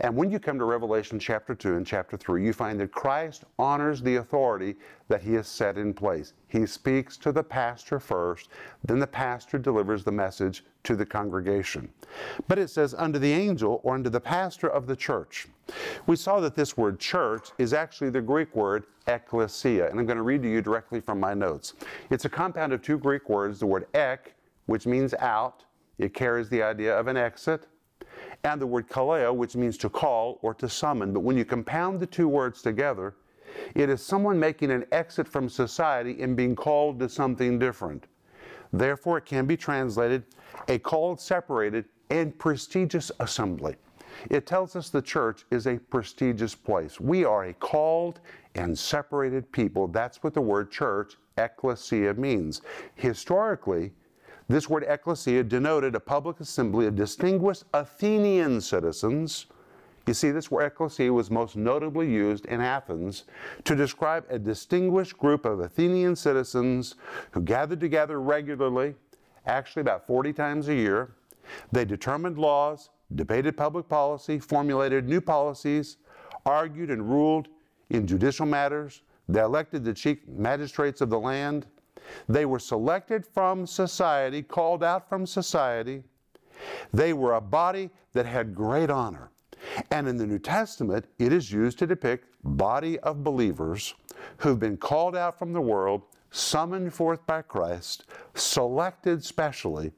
And 0.00 0.16
when 0.16 0.30
you 0.30 0.38
come 0.38 0.58
to 0.58 0.64
Revelation 0.64 1.18
chapter 1.18 1.54
2 1.54 1.76
and 1.76 1.86
chapter 1.86 2.16
3, 2.16 2.44
you 2.44 2.52
find 2.52 2.80
that 2.80 2.92
Christ 2.92 3.44
honors 3.58 4.00
the 4.00 4.16
authority 4.16 4.76
that 5.08 5.22
he 5.22 5.34
has 5.34 5.46
set 5.46 5.76
in 5.76 5.92
place. 5.92 6.32
He 6.48 6.66
speaks 6.66 7.16
to 7.18 7.32
the 7.32 7.42
pastor 7.42 8.00
first, 8.00 8.48
then 8.84 8.98
the 8.98 9.06
pastor 9.06 9.58
delivers 9.58 10.04
the 10.04 10.12
message 10.12 10.64
to 10.84 10.96
the 10.96 11.04
congregation. 11.04 11.88
But 12.48 12.58
it 12.58 12.70
says, 12.70 12.94
unto 12.94 13.18
the 13.18 13.32
angel 13.32 13.80
or 13.82 13.94
unto 13.94 14.10
the 14.10 14.20
pastor 14.20 14.68
of 14.68 14.86
the 14.86 14.96
church. 14.96 15.46
We 16.06 16.16
saw 16.16 16.40
that 16.40 16.54
this 16.54 16.76
word 16.76 16.98
church 16.98 17.50
is 17.58 17.72
actually 17.72 18.10
the 18.10 18.20
Greek 18.20 18.54
word 18.56 18.84
ecclesia, 19.06 19.88
and 19.88 20.00
I'm 20.00 20.06
going 20.06 20.16
to 20.16 20.22
read 20.22 20.42
to 20.42 20.50
you 20.50 20.62
directly 20.62 21.00
from 21.00 21.20
my 21.20 21.34
notes. 21.34 21.74
It's 22.10 22.24
a 22.24 22.30
compound 22.30 22.72
of 22.72 22.82
two 22.82 22.98
Greek 22.98 23.28
words, 23.28 23.60
the 23.60 23.66
word 23.66 23.86
ek, 23.94 24.34
which 24.66 24.86
means 24.86 25.14
out, 25.14 25.64
it 25.98 26.14
carries 26.14 26.48
the 26.48 26.62
idea 26.62 26.98
of 26.98 27.08
an 27.08 27.16
exit, 27.16 27.66
and 28.44 28.60
the 28.60 28.66
word 28.66 28.88
kaleo, 28.88 29.34
which 29.34 29.56
means 29.56 29.76
to 29.78 29.88
call 29.88 30.38
or 30.42 30.54
to 30.54 30.68
summon. 30.68 31.12
But 31.12 31.20
when 31.20 31.36
you 31.36 31.44
compound 31.44 32.00
the 32.00 32.06
two 32.06 32.28
words 32.28 32.62
together, 32.62 33.14
it 33.74 33.90
is 33.90 34.02
someone 34.02 34.38
making 34.38 34.70
an 34.70 34.86
exit 34.92 35.28
from 35.28 35.48
society 35.48 36.22
and 36.22 36.36
being 36.36 36.54
called 36.54 36.98
to 37.00 37.08
something 37.08 37.58
different. 37.58 38.06
Therefore, 38.72 39.18
it 39.18 39.26
can 39.26 39.46
be 39.46 39.56
translated 39.56 40.24
a 40.68 40.78
called, 40.78 41.20
separated, 41.20 41.86
and 42.10 42.36
prestigious 42.38 43.10
assembly. 43.20 43.76
It 44.30 44.46
tells 44.46 44.76
us 44.76 44.90
the 44.90 45.02
church 45.02 45.44
is 45.50 45.66
a 45.66 45.78
prestigious 45.78 46.54
place. 46.54 47.00
We 47.00 47.24
are 47.24 47.44
a 47.46 47.54
called 47.54 48.20
and 48.54 48.76
separated 48.76 49.50
people. 49.52 49.88
That's 49.88 50.22
what 50.22 50.34
the 50.34 50.40
word 50.40 50.70
church, 50.70 51.16
ecclesia, 51.38 52.14
means. 52.14 52.62
Historically, 52.96 53.92
this 54.50 54.68
word 54.68 54.84
ecclesia 54.88 55.44
denoted 55.44 55.94
a 55.94 56.00
public 56.00 56.40
assembly 56.40 56.86
of 56.86 56.96
distinguished 56.96 57.62
Athenian 57.72 58.60
citizens. 58.60 59.46
You 60.08 60.14
see, 60.14 60.32
this 60.32 60.50
word 60.50 60.64
ecclesia 60.64 61.12
was 61.12 61.30
most 61.30 61.54
notably 61.54 62.10
used 62.10 62.46
in 62.46 62.60
Athens 62.60 63.26
to 63.64 63.76
describe 63.76 64.24
a 64.28 64.40
distinguished 64.40 65.16
group 65.16 65.44
of 65.44 65.60
Athenian 65.60 66.16
citizens 66.16 66.96
who 67.30 67.42
gathered 67.42 67.78
together 67.78 68.20
regularly, 68.20 68.96
actually 69.46 69.82
about 69.82 70.04
40 70.08 70.32
times 70.32 70.66
a 70.66 70.74
year. 70.74 71.12
They 71.70 71.84
determined 71.84 72.36
laws, 72.36 72.90
debated 73.14 73.56
public 73.56 73.88
policy, 73.88 74.40
formulated 74.40 75.08
new 75.08 75.20
policies, 75.20 75.98
argued 76.44 76.90
and 76.90 77.08
ruled 77.08 77.46
in 77.90 78.04
judicial 78.04 78.46
matters. 78.46 79.02
They 79.28 79.42
elected 79.42 79.84
the 79.84 79.94
chief 79.94 80.18
magistrates 80.26 81.00
of 81.00 81.08
the 81.08 81.20
land. 81.20 81.66
They 82.28 82.46
were 82.46 82.58
selected 82.58 83.26
from 83.26 83.66
society, 83.66 84.42
called 84.42 84.82
out 84.82 85.08
from 85.08 85.26
society. 85.26 86.02
They 86.92 87.12
were 87.12 87.34
a 87.34 87.40
body 87.40 87.90
that 88.12 88.26
had 88.26 88.54
great 88.54 88.90
honor. 88.90 89.30
And 89.90 90.08
in 90.08 90.16
the 90.16 90.26
New 90.26 90.38
Testament, 90.38 91.06
it 91.18 91.32
is 91.32 91.52
used 91.52 91.78
to 91.78 91.86
depict 91.86 92.26
body 92.42 92.98
of 93.00 93.22
believers 93.22 93.94
who've 94.38 94.58
been 94.58 94.76
called 94.76 95.16
out 95.16 95.38
from 95.38 95.52
the 95.52 95.60
world, 95.60 96.02
summoned 96.30 96.94
forth 96.94 97.26
by 97.26 97.42
Christ, 97.42 98.04
selected 98.34 99.24
specially, 99.24 99.92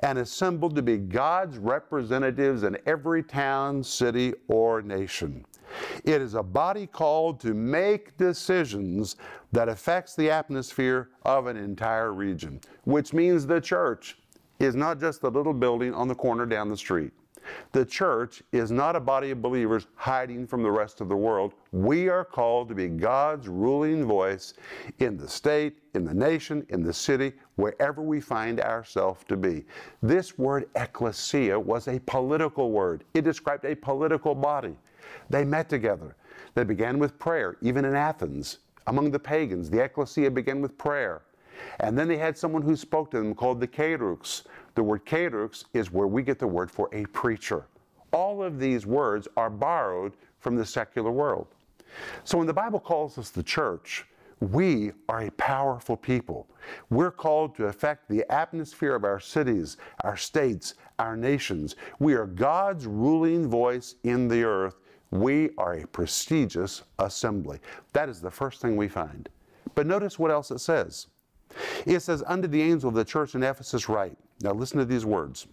and 0.00 0.18
assembled 0.18 0.74
to 0.76 0.82
be 0.82 0.98
God's 0.98 1.58
representatives 1.58 2.62
in 2.62 2.78
every 2.86 3.22
town, 3.22 3.82
city, 3.82 4.32
or 4.48 4.82
nation. 4.82 5.44
It 6.04 6.20
is 6.20 6.34
a 6.34 6.42
body 6.42 6.86
called 6.86 7.40
to 7.40 7.54
make 7.54 8.16
decisions 8.16 9.16
that 9.52 9.68
affects 9.68 10.14
the 10.14 10.30
atmosphere 10.30 11.10
of 11.24 11.46
an 11.46 11.56
entire 11.56 12.12
region, 12.12 12.60
which 12.84 13.12
means 13.12 13.46
the 13.46 13.60
church 13.60 14.18
is 14.58 14.74
not 14.74 15.00
just 15.00 15.20
the 15.20 15.30
little 15.30 15.54
building 15.54 15.94
on 15.94 16.08
the 16.08 16.14
corner 16.14 16.46
down 16.46 16.68
the 16.68 16.76
street. 16.76 17.12
The 17.72 17.84
church 17.84 18.42
is 18.52 18.70
not 18.70 18.96
a 18.96 19.00
body 19.00 19.30
of 19.30 19.42
believers 19.42 19.86
hiding 19.96 20.46
from 20.46 20.62
the 20.62 20.70
rest 20.70 21.00
of 21.00 21.08
the 21.08 21.16
world. 21.16 21.54
We 21.72 22.08
are 22.08 22.24
called 22.24 22.68
to 22.68 22.74
be 22.74 22.88
God's 22.88 23.48
ruling 23.48 24.04
voice 24.06 24.54
in 24.98 25.16
the 25.16 25.28
state, 25.28 25.78
in 25.94 26.04
the 26.04 26.14
nation, 26.14 26.66
in 26.70 26.82
the 26.82 26.92
city, 26.92 27.32
wherever 27.56 28.00
we 28.00 28.20
find 28.20 28.60
ourselves 28.60 29.24
to 29.28 29.36
be. 29.36 29.64
This 30.02 30.38
word 30.38 30.68
ecclesia 30.74 31.58
was 31.58 31.88
a 31.88 32.00
political 32.00 32.70
word, 32.70 33.04
it 33.14 33.24
described 33.24 33.64
a 33.64 33.76
political 33.76 34.34
body. 34.34 34.76
They 35.30 35.44
met 35.44 35.68
together. 35.68 36.16
They 36.54 36.64
began 36.64 36.98
with 36.98 37.18
prayer, 37.18 37.56
even 37.62 37.84
in 37.84 37.94
Athens. 37.94 38.58
Among 38.86 39.10
the 39.10 39.18
pagans, 39.18 39.70
the 39.70 39.82
ecclesia 39.82 40.30
began 40.30 40.60
with 40.60 40.76
prayer. 40.76 41.22
And 41.80 41.98
then 41.98 42.08
they 42.08 42.16
had 42.16 42.36
someone 42.36 42.62
who 42.62 42.76
spoke 42.76 43.10
to 43.12 43.18
them 43.18 43.34
called 43.34 43.60
the 43.60 43.68
kerux. 43.68 44.42
The 44.74 44.82
word 44.82 45.06
kerux 45.06 45.64
is 45.72 45.92
where 45.92 46.06
we 46.06 46.22
get 46.22 46.38
the 46.38 46.46
word 46.46 46.70
for 46.70 46.88
a 46.92 47.06
preacher. 47.06 47.66
All 48.12 48.42
of 48.42 48.58
these 48.58 48.86
words 48.86 49.26
are 49.36 49.50
borrowed 49.50 50.12
from 50.40 50.56
the 50.56 50.66
secular 50.66 51.10
world. 51.10 51.46
So 52.24 52.38
when 52.38 52.46
the 52.46 52.52
Bible 52.52 52.80
calls 52.80 53.18
us 53.18 53.30
the 53.30 53.42
church, 53.42 54.04
we 54.40 54.92
are 55.08 55.22
a 55.22 55.30
powerful 55.32 55.96
people. 55.96 56.46
We're 56.90 57.10
called 57.10 57.54
to 57.56 57.66
affect 57.66 58.08
the 58.08 58.30
atmosphere 58.32 58.94
of 58.94 59.04
our 59.04 59.20
cities, 59.20 59.76
our 60.02 60.16
states, 60.16 60.74
our 60.98 61.16
nations. 61.16 61.76
We 61.98 62.14
are 62.14 62.26
God's 62.26 62.86
ruling 62.86 63.48
voice 63.48 63.94
in 64.04 64.28
the 64.28 64.44
earth, 64.44 64.76
we 65.14 65.50
are 65.58 65.74
a 65.74 65.86
prestigious 65.86 66.82
assembly. 66.98 67.60
That 67.92 68.08
is 68.08 68.20
the 68.20 68.32
first 68.32 68.60
thing 68.60 68.76
we 68.76 68.88
find. 68.88 69.28
But 69.76 69.86
notice 69.86 70.18
what 70.18 70.32
else 70.32 70.50
it 70.50 70.58
says. 70.58 71.06
It 71.86 72.00
says, 72.00 72.24
Unto 72.26 72.48
the 72.48 72.60
angel 72.60 72.88
of 72.88 72.96
the 72.96 73.04
church 73.04 73.36
in 73.36 73.44
Ephesus 73.44 73.88
write. 73.88 74.18
Now 74.42 74.52
listen 74.52 74.78
to 74.78 74.84
these 74.84 75.06
words. 75.06 75.46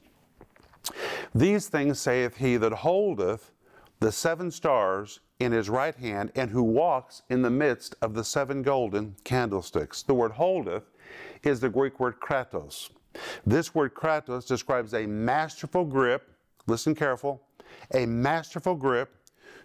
These 1.36 1.68
things 1.68 2.00
saith 2.00 2.38
he 2.38 2.58
that 2.58 2.72
holdeth 2.72 3.51
the 4.00 4.12
seven 4.12 4.50
stars 4.50 5.20
in 5.39 5.51
his 5.51 5.70
right 5.70 5.96
hand, 5.96 6.32
and 6.36 6.50
who 6.50 6.63
walks 6.63 7.22
in 7.30 7.44
the 7.44 7.50
midst 7.51 7.96
of 8.01 8.15
the 8.15 8.24
seven 8.24 8.63
golden 8.63 9.15
candlesticks. 9.24 10.01
The 10.01 10.13
word 10.15 10.32
holdeth 10.32 10.89
is 11.44 11.60
the 11.60 11.70
Greek 11.70 12.00
word 12.00 12.20
kratos. 12.20 12.89
This 13.46 13.75
word 13.75 13.94
kratos 13.94 14.48
describes 14.48 14.96
a 14.96 15.06
masterful 15.06 15.86
grip, 15.86 16.32
listen 16.65 16.96
careful, 16.96 17.44
a 17.94 18.08
masterful 18.08 18.75
grip 18.75 19.15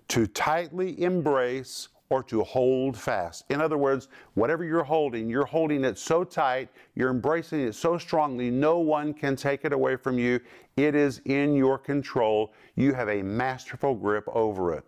to 0.08 0.26
tightly 0.26 1.02
embrace 1.02 1.88
or 2.08 2.22
to 2.22 2.44
hold 2.44 2.96
fast. 2.96 3.44
In 3.50 3.60
other 3.60 3.76
words, 3.76 4.08
whatever 4.34 4.64
you're 4.64 4.84
holding, 4.84 5.28
you're 5.28 5.44
holding 5.44 5.84
it 5.84 5.98
so 5.98 6.22
tight, 6.22 6.68
you're 6.94 7.10
embracing 7.10 7.60
it 7.60 7.75
so 7.75 7.98
strongly, 7.98 8.50
no 8.50 8.78
one 8.78 9.12
can 9.12 9.34
take 9.34 9.64
it 9.64 9.72
away 9.72 9.96
from 9.96 10.18
you. 10.18 10.38
It 10.76 10.94
is 10.94 11.20
in 11.25 11.54
your 11.54 11.78
control. 11.78 12.52
You 12.76 12.92
have 12.94 13.08
a 13.08 13.22
masterful 13.22 13.94
grip 13.94 14.25
over 14.28 14.75
it. 14.75 14.84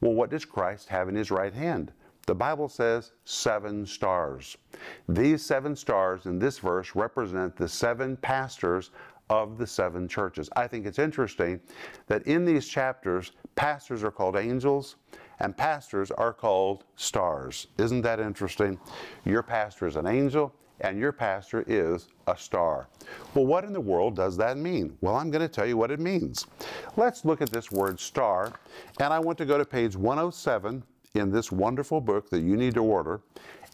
Well, 0.00 0.12
what 0.12 0.30
does 0.30 0.44
Christ 0.44 0.88
have 0.88 1.08
in 1.08 1.14
his 1.14 1.30
right 1.30 1.54
hand? 1.54 1.92
The 2.26 2.34
Bible 2.34 2.68
says 2.68 3.12
seven 3.24 3.84
stars. 3.84 4.56
These 5.08 5.44
seven 5.44 5.76
stars 5.76 6.26
in 6.26 6.38
this 6.38 6.58
verse 6.58 6.94
represent 6.94 7.54
the 7.56 7.68
seven 7.68 8.16
pastors 8.16 8.90
of 9.42 9.58
the 9.58 9.66
seven 9.66 10.08
churches. 10.08 10.48
I 10.56 10.66
think 10.66 10.86
it's 10.86 10.98
interesting 10.98 11.60
that 12.06 12.22
in 12.26 12.44
these 12.44 12.66
chapters, 12.66 13.32
pastors 13.56 14.04
are 14.04 14.10
called 14.10 14.36
angels 14.36 14.96
and 15.40 15.56
pastors 15.56 16.10
are 16.10 16.32
called 16.32 16.84
stars. 16.96 17.66
Isn't 17.78 18.02
that 18.02 18.20
interesting? 18.20 18.78
Your 19.24 19.42
pastor 19.42 19.86
is 19.86 19.96
an 19.96 20.06
angel, 20.06 20.54
and 20.80 20.98
your 20.98 21.12
pastor 21.12 21.64
is 21.66 22.08
a 22.26 22.36
star. 22.36 22.88
Well, 23.34 23.46
what 23.46 23.64
in 23.64 23.72
the 23.72 23.80
world 23.80 24.16
does 24.16 24.36
that 24.36 24.56
mean? 24.56 24.96
Well, 25.00 25.16
I'm 25.16 25.30
going 25.30 25.42
to 25.42 25.48
tell 25.48 25.66
you 25.66 25.76
what 25.76 25.90
it 25.90 26.00
means. 26.00 26.46
Let's 26.96 27.24
look 27.24 27.42
at 27.42 27.50
this 27.50 27.70
word 27.70 27.98
star, 27.98 28.52
and 29.00 29.12
I 29.12 29.18
want 29.18 29.38
to 29.38 29.44
go 29.44 29.58
to 29.58 29.64
page 29.64 29.96
107 29.96 30.82
in 31.14 31.30
this 31.30 31.52
wonderful 31.52 32.00
book 32.00 32.28
that 32.30 32.40
you 32.40 32.56
need 32.56 32.74
to 32.74 32.82
order 32.82 33.20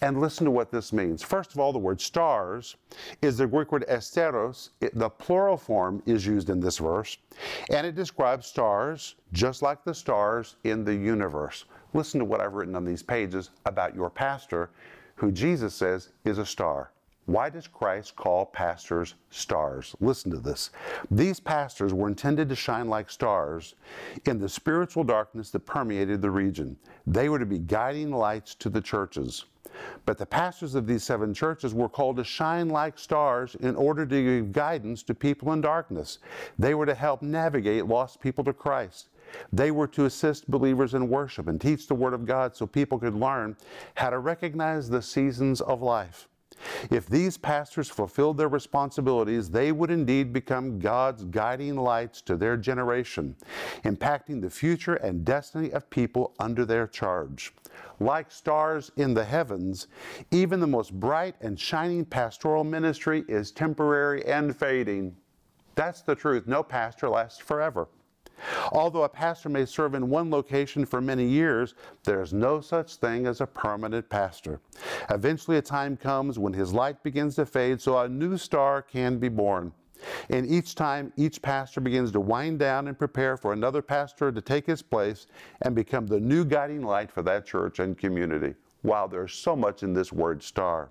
and 0.02 0.20
listen 0.20 0.44
to 0.44 0.50
what 0.50 0.70
this 0.70 0.92
means. 0.92 1.22
First 1.22 1.52
of 1.52 1.58
all, 1.58 1.72
the 1.72 1.78
word 1.78 2.00
stars 2.00 2.76
is 3.22 3.36
the 3.36 3.46
Greek 3.46 3.72
word 3.72 3.84
asteros. 3.88 4.70
It, 4.80 4.98
the 4.98 5.10
plural 5.10 5.56
form 5.56 6.02
is 6.06 6.26
used 6.26 6.50
in 6.50 6.60
this 6.60 6.78
verse, 6.78 7.18
and 7.70 7.86
it 7.86 7.94
describes 7.94 8.46
stars 8.46 9.16
just 9.32 9.62
like 9.62 9.84
the 9.84 9.94
stars 9.94 10.56
in 10.64 10.84
the 10.84 10.94
universe. 10.94 11.64
Listen 11.92 12.20
to 12.20 12.24
what 12.24 12.40
I've 12.40 12.54
written 12.54 12.76
on 12.76 12.84
these 12.84 13.02
pages 13.02 13.50
about 13.66 13.94
your 13.94 14.10
pastor, 14.10 14.70
who 15.16 15.30
Jesus 15.30 15.74
says 15.74 16.10
is 16.24 16.38
a 16.38 16.46
star. 16.46 16.90
Why 17.26 17.48
does 17.48 17.68
Christ 17.68 18.16
call 18.16 18.46
pastors 18.46 19.14
stars? 19.30 19.94
Listen 20.00 20.30
to 20.32 20.38
this. 20.38 20.70
These 21.10 21.38
pastors 21.38 21.94
were 21.94 22.08
intended 22.08 22.48
to 22.48 22.56
shine 22.56 22.88
like 22.88 23.10
stars 23.10 23.74
in 24.26 24.38
the 24.38 24.48
spiritual 24.48 25.04
darkness 25.04 25.50
that 25.50 25.60
permeated 25.60 26.22
the 26.22 26.30
region. 26.30 26.76
They 27.06 27.28
were 27.28 27.38
to 27.38 27.46
be 27.46 27.58
guiding 27.58 28.10
lights 28.10 28.54
to 28.56 28.68
the 28.68 28.80
churches. 28.80 29.44
But 30.04 30.18
the 30.18 30.26
pastors 30.26 30.74
of 30.74 30.86
these 30.86 31.04
seven 31.04 31.32
churches 31.32 31.74
were 31.74 31.88
called 31.88 32.16
to 32.16 32.24
shine 32.24 32.68
like 32.68 32.98
stars 32.98 33.54
in 33.60 33.76
order 33.76 34.04
to 34.04 34.24
give 34.24 34.52
guidance 34.52 35.02
to 35.04 35.14
people 35.14 35.52
in 35.52 35.60
darkness. 35.60 36.18
They 36.58 36.74
were 36.74 36.86
to 36.86 36.94
help 36.94 37.22
navigate 37.22 37.86
lost 37.86 38.20
people 38.20 38.42
to 38.44 38.52
Christ. 38.52 39.10
They 39.52 39.70
were 39.70 39.86
to 39.88 40.06
assist 40.06 40.50
believers 40.50 40.94
in 40.94 41.08
worship 41.08 41.46
and 41.46 41.60
teach 41.60 41.86
the 41.86 41.94
Word 41.94 42.14
of 42.14 42.26
God 42.26 42.56
so 42.56 42.66
people 42.66 42.98
could 42.98 43.14
learn 43.14 43.56
how 43.94 44.10
to 44.10 44.18
recognize 44.18 44.90
the 44.90 45.02
seasons 45.02 45.60
of 45.60 45.82
life. 45.82 46.28
If 46.90 47.06
these 47.06 47.36
pastors 47.36 47.88
fulfilled 47.88 48.38
their 48.38 48.48
responsibilities, 48.48 49.50
they 49.50 49.72
would 49.72 49.90
indeed 49.90 50.32
become 50.32 50.78
God's 50.78 51.24
guiding 51.24 51.76
lights 51.76 52.22
to 52.22 52.36
their 52.36 52.56
generation, 52.56 53.36
impacting 53.84 54.40
the 54.40 54.50
future 54.50 54.96
and 54.96 55.24
destiny 55.24 55.70
of 55.72 55.90
people 55.90 56.34
under 56.38 56.64
their 56.64 56.86
charge. 56.86 57.52
Like 57.98 58.30
stars 58.30 58.90
in 58.96 59.14
the 59.14 59.24
heavens, 59.24 59.88
even 60.30 60.60
the 60.60 60.66
most 60.66 60.98
bright 60.98 61.36
and 61.40 61.58
shining 61.58 62.04
pastoral 62.04 62.64
ministry 62.64 63.24
is 63.28 63.50
temporary 63.50 64.24
and 64.26 64.56
fading. 64.56 65.16
That's 65.74 66.02
the 66.02 66.14
truth. 66.14 66.46
No 66.46 66.62
pastor 66.62 67.08
lasts 67.08 67.40
forever. 67.40 67.88
Although 68.72 69.04
a 69.04 69.08
pastor 69.08 69.48
may 69.48 69.64
serve 69.64 69.94
in 69.94 70.08
one 70.08 70.30
location 70.30 70.84
for 70.84 71.00
many 71.00 71.26
years, 71.26 71.74
there 72.04 72.22
is 72.22 72.32
no 72.32 72.60
such 72.60 72.96
thing 72.96 73.26
as 73.26 73.40
a 73.40 73.46
permanent 73.46 74.08
pastor. 74.08 74.60
Eventually, 75.10 75.56
a 75.58 75.62
time 75.62 75.96
comes 75.96 76.38
when 76.38 76.52
his 76.52 76.72
light 76.72 77.02
begins 77.02 77.36
to 77.36 77.46
fade 77.46 77.80
so 77.80 77.98
a 77.98 78.08
new 78.08 78.36
star 78.36 78.82
can 78.82 79.18
be 79.18 79.28
born. 79.28 79.72
And 80.30 80.50
each 80.50 80.74
time, 80.74 81.12
each 81.16 81.42
pastor 81.42 81.80
begins 81.80 82.10
to 82.12 82.20
wind 82.20 82.58
down 82.58 82.88
and 82.88 82.98
prepare 82.98 83.36
for 83.36 83.52
another 83.52 83.82
pastor 83.82 84.32
to 84.32 84.40
take 84.40 84.66
his 84.66 84.82
place 84.82 85.26
and 85.62 85.74
become 85.74 86.06
the 86.06 86.20
new 86.20 86.44
guiding 86.44 86.82
light 86.82 87.10
for 87.10 87.22
that 87.22 87.46
church 87.46 87.78
and 87.78 87.98
community. 87.98 88.54
Wow, 88.82 89.06
there's 89.06 89.34
so 89.34 89.54
much 89.54 89.82
in 89.82 89.92
this 89.92 90.12
word 90.12 90.42
star. 90.42 90.90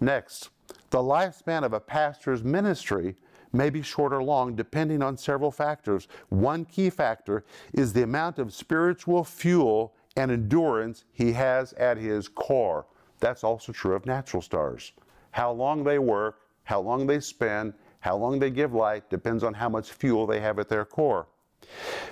Next, 0.00 0.50
the 0.90 0.98
lifespan 0.98 1.64
of 1.64 1.72
a 1.72 1.80
pastor's 1.80 2.44
ministry 2.44 3.16
may 3.56 3.70
be 3.70 3.82
short 3.82 4.12
or 4.12 4.22
long 4.22 4.54
depending 4.54 5.02
on 5.02 5.16
several 5.16 5.50
factors. 5.50 6.08
One 6.28 6.64
key 6.64 6.90
factor 6.90 7.44
is 7.72 7.92
the 7.92 8.02
amount 8.02 8.38
of 8.38 8.52
spiritual 8.52 9.24
fuel 9.24 9.94
and 10.16 10.30
endurance 10.30 11.04
he 11.12 11.32
has 11.32 11.72
at 11.74 11.96
his 11.96 12.28
core. 12.28 12.86
That's 13.20 13.44
also 13.44 13.72
true 13.72 13.94
of 13.94 14.06
natural 14.06 14.42
stars. 14.42 14.92
How 15.30 15.52
long 15.52 15.84
they 15.84 15.98
work, 15.98 16.40
how 16.64 16.80
long 16.80 17.06
they 17.06 17.20
spend, 17.20 17.74
how 18.00 18.16
long 18.16 18.38
they 18.38 18.50
give 18.50 18.72
light 18.72 19.10
depends 19.10 19.42
on 19.42 19.54
how 19.54 19.68
much 19.68 19.92
fuel 19.92 20.26
they 20.26 20.40
have 20.40 20.58
at 20.58 20.68
their 20.68 20.84
core. 20.84 21.26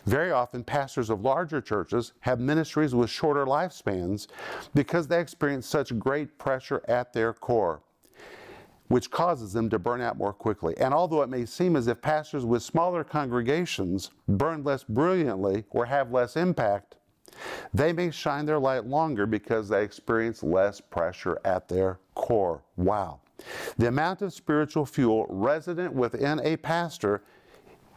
Very 0.04 0.33
often, 0.33 0.64
pastors 0.64 1.11
of 1.11 1.20
larger 1.20 1.61
churches 1.61 2.12
have 2.20 2.40
ministries 2.40 2.94
with 2.94 3.11
shorter 3.11 3.46
lifespans 3.46 4.26
because 4.74 5.07
they 5.07 5.20
experience 5.20 5.66
such 5.66 5.96
great 5.98 6.38
pressure 6.38 6.83
at 6.88 7.12
their 7.12 7.33
core 7.33 7.83
which 8.88 9.11
causes 9.11 9.53
them 9.53 9.70
to 9.70 9.79
burn 9.79 10.01
out 10.01 10.18
more 10.18 10.33
quickly. 10.33 10.75
And 10.79 10.92
although 10.92 11.23
it 11.23 11.29
may 11.29 11.47
seem 11.47 11.77
as 11.77 11.87
if 11.87 12.01
pastors 12.03 12.44
with 12.44 12.62
smaller 12.62 13.03
congregations 13.03 14.11
burn 14.29 14.62
less 14.62 14.85
brilliantly 14.85 15.64
or 15.70 15.87
have 15.87 16.12
less 16.12 16.37
impact, 16.37 16.97
they 17.73 17.92
may 17.92 18.11
shine 18.11 18.47
their 18.47 18.59
light 18.59 18.87
longer 18.87 19.27
because 19.27 19.68
they 19.68 19.83
experience 19.83 20.42
less 20.42 20.81
pressure 20.81 21.38
at 21.44 21.68
their 21.68 21.99
core. 22.14 22.62
Wow. 22.77 23.20
The 23.79 23.88
amount 23.88 24.23
of 24.23 24.33
spiritual 24.33 24.87
fuel 24.87 25.27
resident 25.29 25.92
within 25.92 26.40
a 26.44 26.57
pastor, 26.57 27.25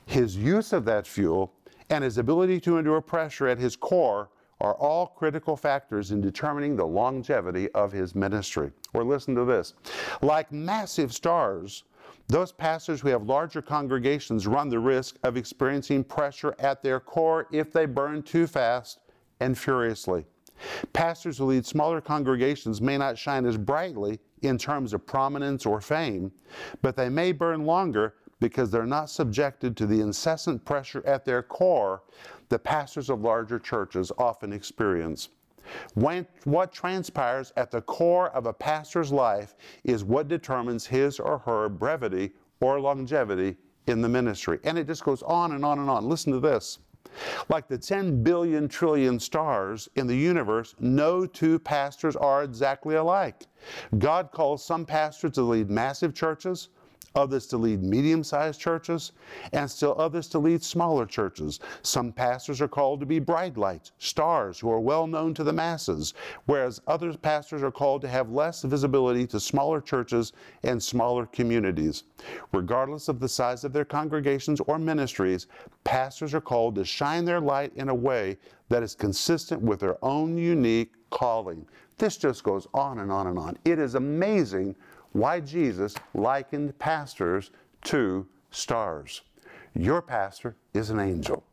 his 0.06 0.36
use 0.36 0.74
of 0.74 0.86
that 0.86 1.06
fuel, 1.06 1.54
and 1.90 2.04
his 2.04 2.18
ability 2.18 2.60
to 2.62 2.78
endure 2.78 3.02
pressure 3.02 3.48
at 3.48 3.60
his 3.60 3.76
core 3.76 4.30
are 4.60 4.76
all 4.76 5.08
critical 5.08 5.56
factors 5.56 6.12
in 6.12 6.22
determining 6.22 6.76
the 6.76 6.86
longevity 6.86 7.70
of 7.72 7.92
his 7.92 8.16
ministry. 8.16 8.72
Or 8.94 9.04
listen 9.04 9.36
to 9.36 9.46
this 9.46 9.74
like 10.22 10.52
massive 10.52 11.14
stars, 11.14 11.84
those 12.28 12.52
pastors 12.52 13.02
who 13.02 13.10
have 13.10 13.24
larger 13.24 13.62
congregations 13.62 14.48
run 14.48 14.70
the 14.70 14.80
risk 14.80 15.16
of 15.24 15.38
experiencing 15.38 16.04
pressure 16.04 16.56
at 16.60 16.82
their 16.82 17.00
core 17.00 17.48
if 17.52 17.72
they 17.72 17.86
burn 17.86 18.24
too 18.24 18.48
fast 18.48 19.00
and 19.40 19.58
furiously. 19.58 20.26
Pastors 20.92 21.38
who 21.38 21.46
lead 21.46 21.66
smaller 21.66 22.02
congregations 22.02 22.82
may 22.82 22.98
not 22.98 23.18
shine 23.18 23.46
as 23.46 23.58
brightly 23.58 24.20
in 24.42 24.58
terms 24.58 24.94
of 24.94 25.06
prominence 25.06 25.66
or 25.66 25.80
fame, 25.80 26.32
but 26.82 26.96
they 26.96 27.10
may 27.10 27.32
burn 27.32 27.66
longer 27.66 28.16
because 28.40 28.70
they're 28.70 28.86
not 28.86 29.10
subjected 29.10 29.76
to 29.78 29.86
the 29.86 30.02
incessant 30.02 30.64
pressure 30.64 31.04
at 31.06 31.26
their 31.26 31.42
core 31.42 32.04
that 32.50 32.64
pastors 32.64 33.10
of 33.10 33.22
larger 33.22 33.60
churches 33.60 34.12
often 34.18 34.54
experience. 34.54 35.30
When, 35.96 36.26
what 36.46 36.72
transpires 36.72 37.52
at 37.58 37.72
the 37.72 37.82
core 37.82 38.30
of 38.30 38.46
a 38.46 38.54
pastor's 38.54 39.12
life 39.12 39.56
is 39.84 40.04
what 40.04 40.28
determines 40.28 40.86
his 40.86 41.20
or 41.20 41.40
her 41.40 41.68
brevity 41.68 42.32
or 42.62 42.80
longevity 42.80 43.58
in 43.88 44.02
the 44.02 44.10
ministry. 44.10 44.60
And 44.64 44.78
it 44.78 44.88
just 44.88 45.04
goes 45.04 45.24
on 45.24 45.54
and 45.54 45.66
on 45.66 45.80
and 45.80 45.90
on. 45.90 46.08
Listen 46.08 46.32
to 46.34 46.40
this. 46.40 46.80
Like 47.50 47.68
the 47.68 47.78
10 47.78 48.22
billion 48.24 48.68
trillion 48.68 49.20
stars 49.20 49.90
in 49.96 50.08
the 50.08 50.16
universe, 50.16 50.76
no 50.80 51.26
two 51.26 51.58
pastors 51.60 52.16
are 52.16 52.44
exactly 52.44 52.96
alike. 52.96 53.46
God 53.98 54.32
calls 54.32 54.64
some 54.66 54.86
pastors 54.86 55.32
to 55.32 55.42
lead 55.42 55.70
massive 55.70 56.14
churches, 56.14 56.70
others 57.18 57.48
to 57.48 57.58
lead 57.58 57.84
medium 57.84 58.24
sized 58.24 58.62
churches, 58.62 59.12
and 59.52 59.70
still 59.70 59.96
others 59.98 60.28
to 60.30 60.40
lead 60.40 60.64
smaller 60.64 61.06
churches. 61.06 61.60
Some 61.82 62.14
pastors 62.14 62.62
are 62.62 62.68
called 62.68 63.00
to 63.00 63.06
be 63.06 63.20
bright 63.20 63.58
lights, 63.58 63.92
stars 63.98 64.60
who 64.60 64.72
are 64.72 64.80
well 64.80 65.08
known 65.08 65.34
to 65.34 65.44
the 65.44 65.52
masses, 65.52 66.14
whereas 66.46 66.80
other 66.88 67.18
pastors 67.18 67.64
are 67.64 67.72
called 67.72 68.02
to 68.04 68.08
have 68.08 68.30
less 68.30 68.62
visibility 68.62 69.26
to 69.28 69.40
smaller 69.40 69.82
churches 69.82 70.32
and 70.64 70.82
smaller 70.82 71.26
communities. 71.26 72.04
Regardless 72.54 73.08
of 73.08 73.20
the 73.20 73.28
size 73.28 73.64
of 73.64 73.74
their 73.74 73.86
congregations 73.86 74.62
or 74.62 74.78
ministries, 74.78 75.48
pastors 75.84 76.34
are 76.34 76.42
called 76.42 76.76
to 76.76 76.86
shine 76.86 77.26
their 77.26 77.42
light 77.42 77.72
in 77.76 77.90
a 77.90 77.96
way 77.96 78.38
that 78.70 78.84
is 78.84 78.96
consistent 78.96 79.62
with 79.62 79.80
their 79.80 79.98
own 80.04 80.38
unique 80.38 80.94
calling. 81.10 81.66
This 81.98 82.18
just 82.18 82.44
goes 82.44 82.68
on 82.74 83.00
and 83.00 83.12
on 83.12 83.28
and 83.28 83.40
on. 83.40 83.58
It 83.66 83.80
is 83.80 83.96
amazing 83.96 84.76
why 85.14 85.40
Jesus 85.40 85.96
likened 86.14 86.78
pastors 86.80 87.52
to 87.86 88.28
stars. 88.52 89.22
Your 89.76 90.02
pastor 90.02 90.56
is 90.74 90.90
an 90.90 91.00
angel. 91.00 91.44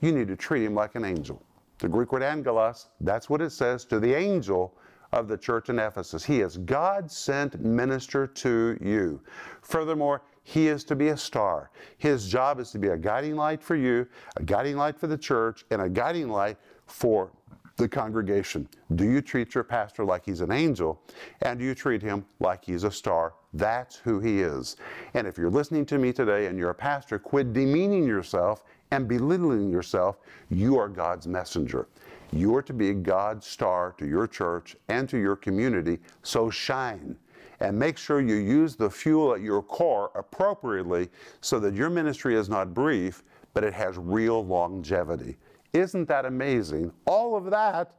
You 0.00 0.12
need 0.12 0.28
to 0.28 0.36
treat 0.36 0.64
him 0.64 0.74
like 0.74 0.94
an 0.94 1.04
angel. 1.04 1.42
The 1.78 1.88
Greek 1.88 2.12
word 2.12 2.22
angelos, 2.22 2.88
that's 3.00 3.30
what 3.30 3.40
it 3.40 3.50
says 3.50 3.84
to 3.86 4.00
the 4.00 4.14
angel 4.14 4.74
of 5.12 5.28
the 5.28 5.38
church 5.38 5.68
in 5.68 5.78
Ephesus. 5.78 6.24
He 6.24 6.40
is 6.40 6.58
God 6.58 7.10
sent 7.10 7.60
minister 7.60 8.26
to 8.26 8.76
you. 8.80 9.20
Furthermore, 9.62 10.22
he 10.42 10.68
is 10.68 10.84
to 10.84 10.96
be 10.96 11.08
a 11.08 11.16
star. 11.16 11.70
His 11.98 12.28
job 12.28 12.58
is 12.58 12.70
to 12.72 12.78
be 12.78 12.88
a 12.88 12.96
guiding 12.96 13.36
light 13.36 13.62
for 13.62 13.76
you, 13.76 14.06
a 14.36 14.42
guiding 14.42 14.76
light 14.76 14.98
for 14.98 15.06
the 15.06 15.18
church, 15.18 15.64
and 15.70 15.82
a 15.82 15.88
guiding 15.88 16.28
light 16.28 16.56
for 16.86 17.30
the 17.78 17.88
congregation. 17.88 18.68
Do 18.96 19.04
you 19.04 19.22
treat 19.22 19.54
your 19.54 19.64
pastor 19.64 20.04
like 20.04 20.26
he's 20.26 20.40
an 20.40 20.52
angel? 20.52 21.00
And 21.42 21.58
do 21.58 21.64
you 21.64 21.74
treat 21.74 22.02
him 22.02 22.26
like 22.40 22.64
he's 22.64 22.84
a 22.84 22.90
star? 22.90 23.34
That's 23.54 23.96
who 23.96 24.20
he 24.20 24.42
is. 24.42 24.76
And 25.14 25.26
if 25.26 25.38
you're 25.38 25.50
listening 25.50 25.86
to 25.86 25.98
me 25.98 26.12
today 26.12 26.46
and 26.46 26.58
you're 26.58 26.70
a 26.70 26.74
pastor, 26.74 27.18
quit 27.18 27.52
demeaning 27.52 28.06
yourself 28.06 28.64
and 28.90 29.08
belittling 29.08 29.70
yourself. 29.70 30.18
You 30.50 30.78
are 30.78 30.88
God's 30.88 31.26
messenger. 31.26 31.88
You 32.32 32.54
are 32.56 32.62
to 32.62 32.74
be 32.74 32.92
God's 32.92 33.46
star 33.46 33.94
to 33.98 34.06
your 34.06 34.26
church 34.26 34.76
and 34.88 35.08
to 35.08 35.16
your 35.16 35.36
community, 35.36 35.98
so 36.22 36.50
shine. 36.50 37.16
And 37.60 37.78
make 37.78 37.96
sure 37.96 38.20
you 38.20 38.36
use 38.36 38.76
the 38.76 38.90
fuel 38.90 39.34
at 39.34 39.40
your 39.40 39.62
core 39.62 40.10
appropriately 40.14 41.08
so 41.40 41.58
that 41.60 41.74
your 41.74 41.90
ministry 41.90 42.36
is 42.36 42.48
not 42.48 42.74
brief, 42.74 43.22
but 43.54 43.64
it 43.64 43.72
has 43.72 43.96
real 43.98 44.44
longevity. 44.44 45.36
Isn't 45.72 46.08
that 46.08 46.24
amazing? 46.24 46.92
All 47.06 47.36
of 47.36 47.50
that 47.50 47.92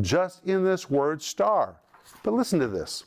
just 0.00 0.44
in 0.46 0.64
this 0.64 0.90
word 0.90 1.22
star. 1.22 1.76
But 2.22 2.34
listen 2.34 2.58
to 2.60 2.68
this. 2.68 3.04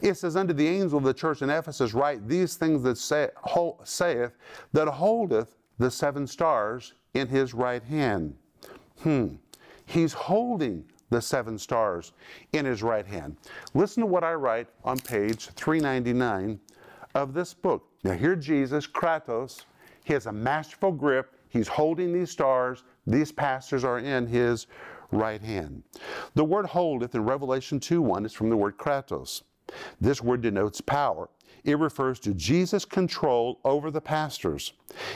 It 0.00 0.14
says, 0.14 0.36
Unto 0.36 0.54
the 0.54 0.66
angel 0.66 0.98
of 0.98 1.04
the 1.04 1.14
church 1.14 1.42
in 1.42 1.50
Ephesus, 1.50 1.94
write 1.94 2.26
these 2.28 2.56
things 2.56 2.82
that 2.84 2.96
say, 2.96 3.28
saith, 3.84 4.32
that 4.72 4.88
holdeth 4.88 5.56
the 5.78 5.90
seven 5.90 6.26
stars 6.26 6.94
in 7.14 7.28
his 7.28 7.54
right 7.54 7.82
hand. 7.82 8.34
Hmm. 9.02 9.34
He's 9.84 10.12
holding 10.12 10.84
the 11.10 11.20
seven 11.20 11.58
stars 11.58 12.12
in 12.52 12.64
his 12.64 12.82
right 12.82 13.06
hand. 13.06 13.36
Listen 13.74 14.00
to 14.00 14.06
what 14.06 14.24
I 14.24 14.34
write 14.34 14.68
on 14.84 14.98
page 14.98 15.48
399 15.48 16.58
of 17.14 17.34
this 17.34 17.52
book. 17.52 17.86
Now, 18.02 18.12
here 18.12 18.36
Jesus, 18.36 18.86
Kratos, 18.86 19.64
he 20.04 20.12
has 20.14 20.26
a 20.26 20.32
masterful 20.32 20.92
grip. 20.92 21.34
He's 21.48 21.68
holding 21.68 22.12
these 22.12 22.30
stars. 22.30 22.82
These 23.06 23.32
pastors 23.32 23.84
are 23.84 23.98
in 23.98 24.26
his 24.26 24.66
right 25.10 25.42
hand. 25.42 25.82
The 26.34 26.44
word 26.44 26.66
holdeth 26.66 27.14
in 27.14 27.24
Revelation 27.24 27.80
2 27.80 28.00
1 28.00 28.26
is 28.26 28.32
from 28.32 28.50
the 28.50 28.56
word 28.56 28.78
kratos. 28.78 29.42
This 30.00 30.22
word 30.22 30.42
denotes 30.42 30.80
power. 30.80 31.28
It 31.64 31.78
refers 31.78 32.18
to 32.20 32.34
Jesus' 32.34 32.84
control 32.84 33.60
over 33.64 33.90
the 33.90 34.00
pastors. 34.00 34.72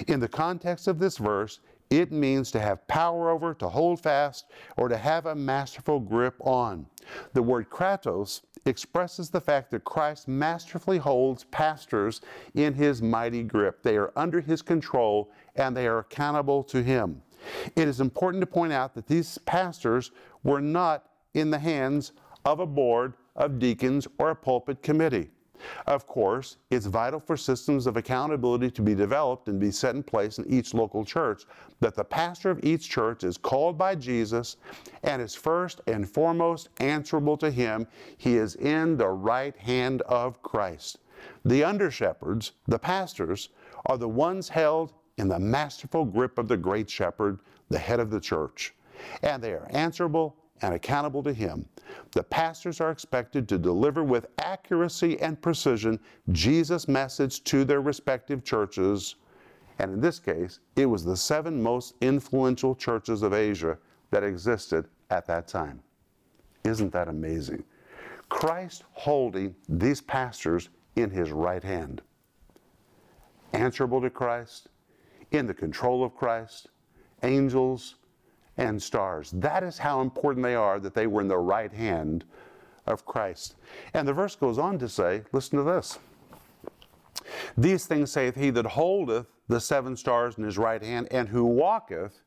In 0.06 0.20
the 0.20 0.28
context 0.28 0.86
of 0.86 0.98
this 0.98 1.18
verse, 1.18 1.60
it 1.90 2.10
means 2.10 2.50
to 2.50 2.60
have 2.60 2.86
power 2.88 3.30
over, 3.30 3.54
to 3.54 3.68
hold 3.68 4.00
fast, 4.00 4.46
or 4.76 4.88
to 4.88 4.96
have 4.96 5.26
a 5.26 5.34
masterful 5.34 6.00
grip 6.00 6.34
on. 6.40 6.86
The 7.32 7.42
word 7.42 7.70
kratos 7.70 8.42
expresses 8.64 9.30
the 9.30 9.40
fact 9.40 9.70
that 9.70 9.84
Christ 9.84 10.26
masterfully 10.26 10.98
holds 10.98 11.44
pastors 11.44 12.20
in 12.54 12.74
his 12.74 13.00
mighty 13.00 13.44
grip. 13.44 13.82
They 13.82 13.96
are 13.96 14.12
under 14.16 14.40
his 14.40 14.62
control 14.62 15.30
and 15.54 15.76
they 15.76 15.86
are 15.86 15.98
accountable 15.98 16.64
to 16.64 16.82
him. 16.82 17.22
It 17.74 17.88
is 17.88 18.00
important 18.00 18.40
to 18.42 18.46
point 18.46 18.72
out 18.72 18.94
that 18.94 19.06
these 19.06 19.38
pastors 19.38 20.10
were 20.42 20.60
not 20.60 21.06
in 21.34 21.50
the 21.50 21.58
hands 21.58 22.12
of 22.44 22.60
a 22.60 22.66
board 22.66 23.14
of 23.34 23.58
deacons 23.58 24.06
or 24.18 24.30
a 24.30 24.36
pulpit 24.36 24.82
committee. 24.82 25.30
Of 25.86 26.06
course, 26.06 26.58
it's 26.70 26.86
vital 26.86 27.18
for 27.18 27.36
systems 27.36 27.86
of 27.86 27.96
accountability 27.96 28.70
to 28.72 28.82
be 28.82 28.94
developed 28.94 29.48
and 29.48 29.58
be 29.58 29.70
set 29.70 29.94
in 29.94 30.02
place 30.02 30.38
in 30.38 30.46
each 30.52 30.74
local 30.74 31.04
church 31.04 31.44
that 31.80 31.94
the 31.94 32.04
pastor 32.04 32.50
of 32.50 32.62
each 32.62 32.88
church 32.90 33.24
is 33.24 33.36
called 33.36 33.78
by 33.78 33.94
Jesus 33.94 34.58
and 35.02 35.22
is 35.22 35.34
first 35.34 35.80
and 35.86 36.08
foremost 36.08 36.68
answerable 36.78 37.36
to 37.38 37.50
him. 37.50 37.86
He 38.16 38.36
is 38.36 38.56
in 38.56 38.96
the 38.96 39.08
right 39.08 39.56
hand 39.56 40.02
of 40.02 40.42
Christ. 40.42 40.98
The 41.44 41.64
under 41.64 41.90
shepherds, 41.90 42.52
the 42.66 42.78
pastors, 42.78 43.48
are 43.86 43.96
the 43.96 44.08
ones 44.08 44.48
held 44.50 44.92
in 45.18 45.28
the 45.28 45.38
masterful 45.38 46.04
grip 46.04 46.38
of 46.38 46.48
the 46.48 46.56
great 46.56 46.88
shepherd, 46.88 47.40
the 47.68 47.78
head 47.78 48.00
of 48.00 48.10
the 48.10 48.20
church. 48.20 48.74
And 49.22 49.42
they 49.42 49.52
are 49.52 49.66
answerable 49.70 50.36
and 50.62 50.74
accountable 50.74 51.22
to 51.22 51.32
him. 51.32 51.66
The 52.12 52.22
pastors 52.22 52.80
are 52.80 52.90
expected 52.90 53.48
to 53.48 53.58
deliver 53.58 54.02
with 54.02 54.26
accuracy 54.38 55.20
and 55.20 55.40
precision 55.40 56.00
Jesus' 56.32 56.88
message 56.88 57.44
to 57.44 57.64
their 57.64 57.80
respective 57.80 58.44
churches. 58.44 59.16
And 59.78 59.92
in 59.92 60.00
this 60.00 60.18
case, 60.18 60.60
it 60.76 60.86
was 60.86 61.04
the 61.04 61.16
seven 61.16 61.62
most 61.62 61.94
influential 62.00 62.74
churches 62.74 63.22
of 63.22 63.34
Asia 63.34 63.76
that 64.10 64.24
existed 64.24 64.88
at 65.10 65.26
that 65.26 65.46
time. 65.46 65.82
Isn't 66.64 66.92
that 66.92 67.08
amazing? 67.08 67.64
Christ 68.28 68.84
holding 68.92 69.54
these 69.68 70.00
pastors 70.00 70.70
in 70.96 71.10
his 71.10 71.30
right 71.30 71.62
hand. 71.62 72.02
Answerable 73.52 74.00
to 74.00 74.10
Christ, 74.10 74.68
in 75.30 75.46
the 75.46 75.54
control 75.54 76.04
of 76.04 76.14
Christ, 76.14 76.68
angels, 77.22 77.96
and 78.56 78.82
stars. 78.82 79.30
That 79.32 79.62
is 79.62 79.78
how 79.78 80.00
important 80.00 80.44
they 80.44 80.54
are 80.54 80.80
that 80.80 80.94
they 80.94 81.06
were 81.06 81.20
in 81.20 81.28
the 81.28 81.36
right 81.36 81.72
hand 81.72 82.24
of 82.86 83.04
Christ. 83.04 83.56
And 83.94 84.06
the 84.06 84.12
verse 84.12 84.36
goes 84.36 84.58
on 84.58 84.78
to 84.78 84.88
say, 84.88 85.22
listen 85.32 85.58
to 85.58 85.64
this. 85.64 85.98
These 87.58 87.86
things 87.86 88.12
saith 88.12 88.36
he 88.36 88.50
that 88.50 88.66
holdeth 88.66 89.26
the 89.48 89.60
seven 89.60 89.96
stars 89.96 90.38
in 90.38 90.44
his 90.44 90.58
right 90.58 90.82
hand, 90.82 91.08
and 91.10 91.28
who 91.28 91.44
walketh 91.44 92.20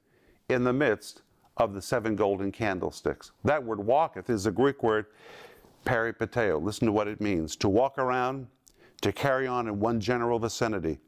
in 0.50 0.64
the 0.64 0.74
midst 0.74 1.22
of 1.58 1.74
the 1.74 1.82
seven 1.82 2.16
golden 2.16 2.52
candlesticks. 2.52 3.32
That 3.44 3.64
word 3.64 3.80
walketh 3.80 4.30
is 4.30 4.46
a 4.46 4.52
Greek 4.52 4.84
word 4.84 5.08
peripateo. 5.86 6.62
Listen 6.62 6.86
to 6.86 6.92
what 6.92 7.08
it 7.08 7.20
means 7.20 7.56
to 7.58 7.70
walk 7.70 7.98
around, 7.98 8.48
to 9.02 9.12
carry 9.12 9.48
on 9.48 9.68
in 9.68 9.80
one 9.80 10.00
general 10.00 10.40
vicinity. 10.40 11.00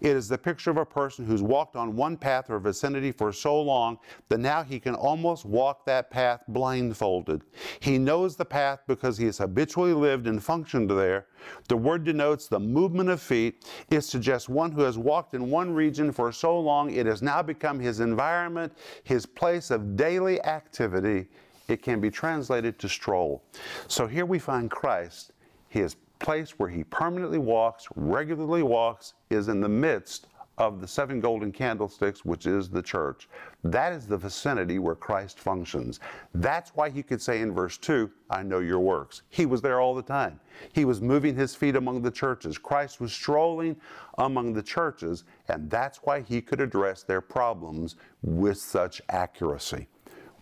It 0.00 0.16
is 0.16 0.28
the 0.28 0.38
picture 0.38 0.70
of 0.70 0.76
a 0.76 0.86
person 0.86 1.24
who's 1.24 1.42
walked 1.42 1.76
on 1.76 1.96
one 1.96 2.16
path 2.16 2.50
or 2.50 2.58
vicinity 2.58 3.12
for 3.12 3.32
so 3.32 3.60
long 3.60 3.98
that 4.28 4.38
now 4.38 4.62
he 4.62 4.80
can 4.80 4.94
almost 4.94 5.44
walk 5.44 5.84
that 5.86 6.10
path 6.10 6.42
blindfolded. 6.48 7.42
He 7.80 7.98
knows 7.98 8.36
the 8.36 8.44
path 8.44 8.80
because 8.86 9.16
he 9.18 9.26
has 9.26 9.38
habitually 9.38 9.92
lived 9.92 10.26
and 10.26 10.42
functioned 10.42 10.90
there. 10.90 11.26
The 11.68 11.76
word 11.76 12.04
denotes 12.04 12.48
the 12.48 12.60
movement 12.60 13.08
of 13.08 13.20
feet. 13.20 13.64
It 13.90 14.02
suggests 14.02 14.48
one 14.48 14.72
who 14.72 14.82
has 14.82 14.98
walked 14.98 15.34
in 15.34 15.50
one 15.50 15.72
region 15.72 16.12
for 16.12 16.32
so 16.32 16.58
long 16.58 16.90
it 16.90 17.06
has 17.06 17.22
now 17.22 17.42
become 17.42 17.78
his 17.78 18.00
environment, 18.00 18.72
his 19.04 19.26
place 19.26 19.70
of 19.70 19.96
daily 19.96 20.42
activity. 20.42 21.28
It 21.68 21.82
can 21.82 22.00
be 22.00 22.10
translated 22.10 22.78
to 22.80 22.88
stroll. 22.88 23.44
So 23.86 24.06
here 24.06 24.26
we 24.26 24.38
find 24.38 24.70
Christ. 24.70 25.32
He 25.68 25.80
is 25.80 25.96
place 26.20 26.58
where 26.58 26.68
he 26.68 26.84
permanently 26.84 27.38
walks, 27.38 27.86
regularly 27.96 28.62
walks, 28.62 29.14
is 29.30 29.48
in 29.48 29.60
the 29.60 29.68
midst 29.68 30.28
of 30.60 30.78
the 30.78 30.86
seven 30.86 31.20
golden 31.20 31.50
candlesticks, 31.50 32.22
which 32.22 32.46
is 32.46 32.68
the 32.68 32.82
church. 32.82 33.30
That 33.64 33.94
is 33.94 34.06
the 34.06 34.18
vicinity 34.18 34.78
where 34.78 34.94
Christ 34.94 35.38
functions. 35.38 36.00
That's 36.34 36.70
why 36.74 36.90
he 36.90 37.02
could 37.02 37.22
say 37.22 37.40
in 37.40 37.54
verse 37.54 37.78
2, 37.78 38.10
I 38.28 38.42
know 38.42 38.58
your 38.58 38.78
works. 38.78 39.22
He 39.30 39.46
was 39.46 39.62
there 39.62 39.80
all 39.80 39.94
the 39.94 40.02
time. 40.02 40.38
He 40.74 40.84
was 40.84 41.00
moving 41.00 41.34
his 41.34 41.54
feet 41.54 41.76
among 41.76 42.02
the 42.02 42.10
churches. 42.10 42.58
Christ 42.58 43.00
was 43.00 43.10
strolling 43.10 43.74
among 44.18 44.52
the 44.52 44.62
churches, 44.62 45.24
and 45.48 45.70
that's 45.70 46.00
why 46.04 46.20
he 46.20 46.42
could 46.42 46.60
address 46.60 47.04
their 47.04 47.22
problems 47.22 47.96
with 48.22 48.58
such 48.58 49.00
accuracy. 49.08 49.88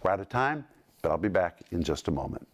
We're 0.03 0.11
out 0.11 0.21
of 0.21 0.29
time, 0.29 0.65
but 1.01 1.13
I'll 1.13 1.19
be 1.19 1.29
back 1.29 1.61
in 1.71 1.81
just 1.83 2.09
a 2.09 2.11
moment. 2.11 2.47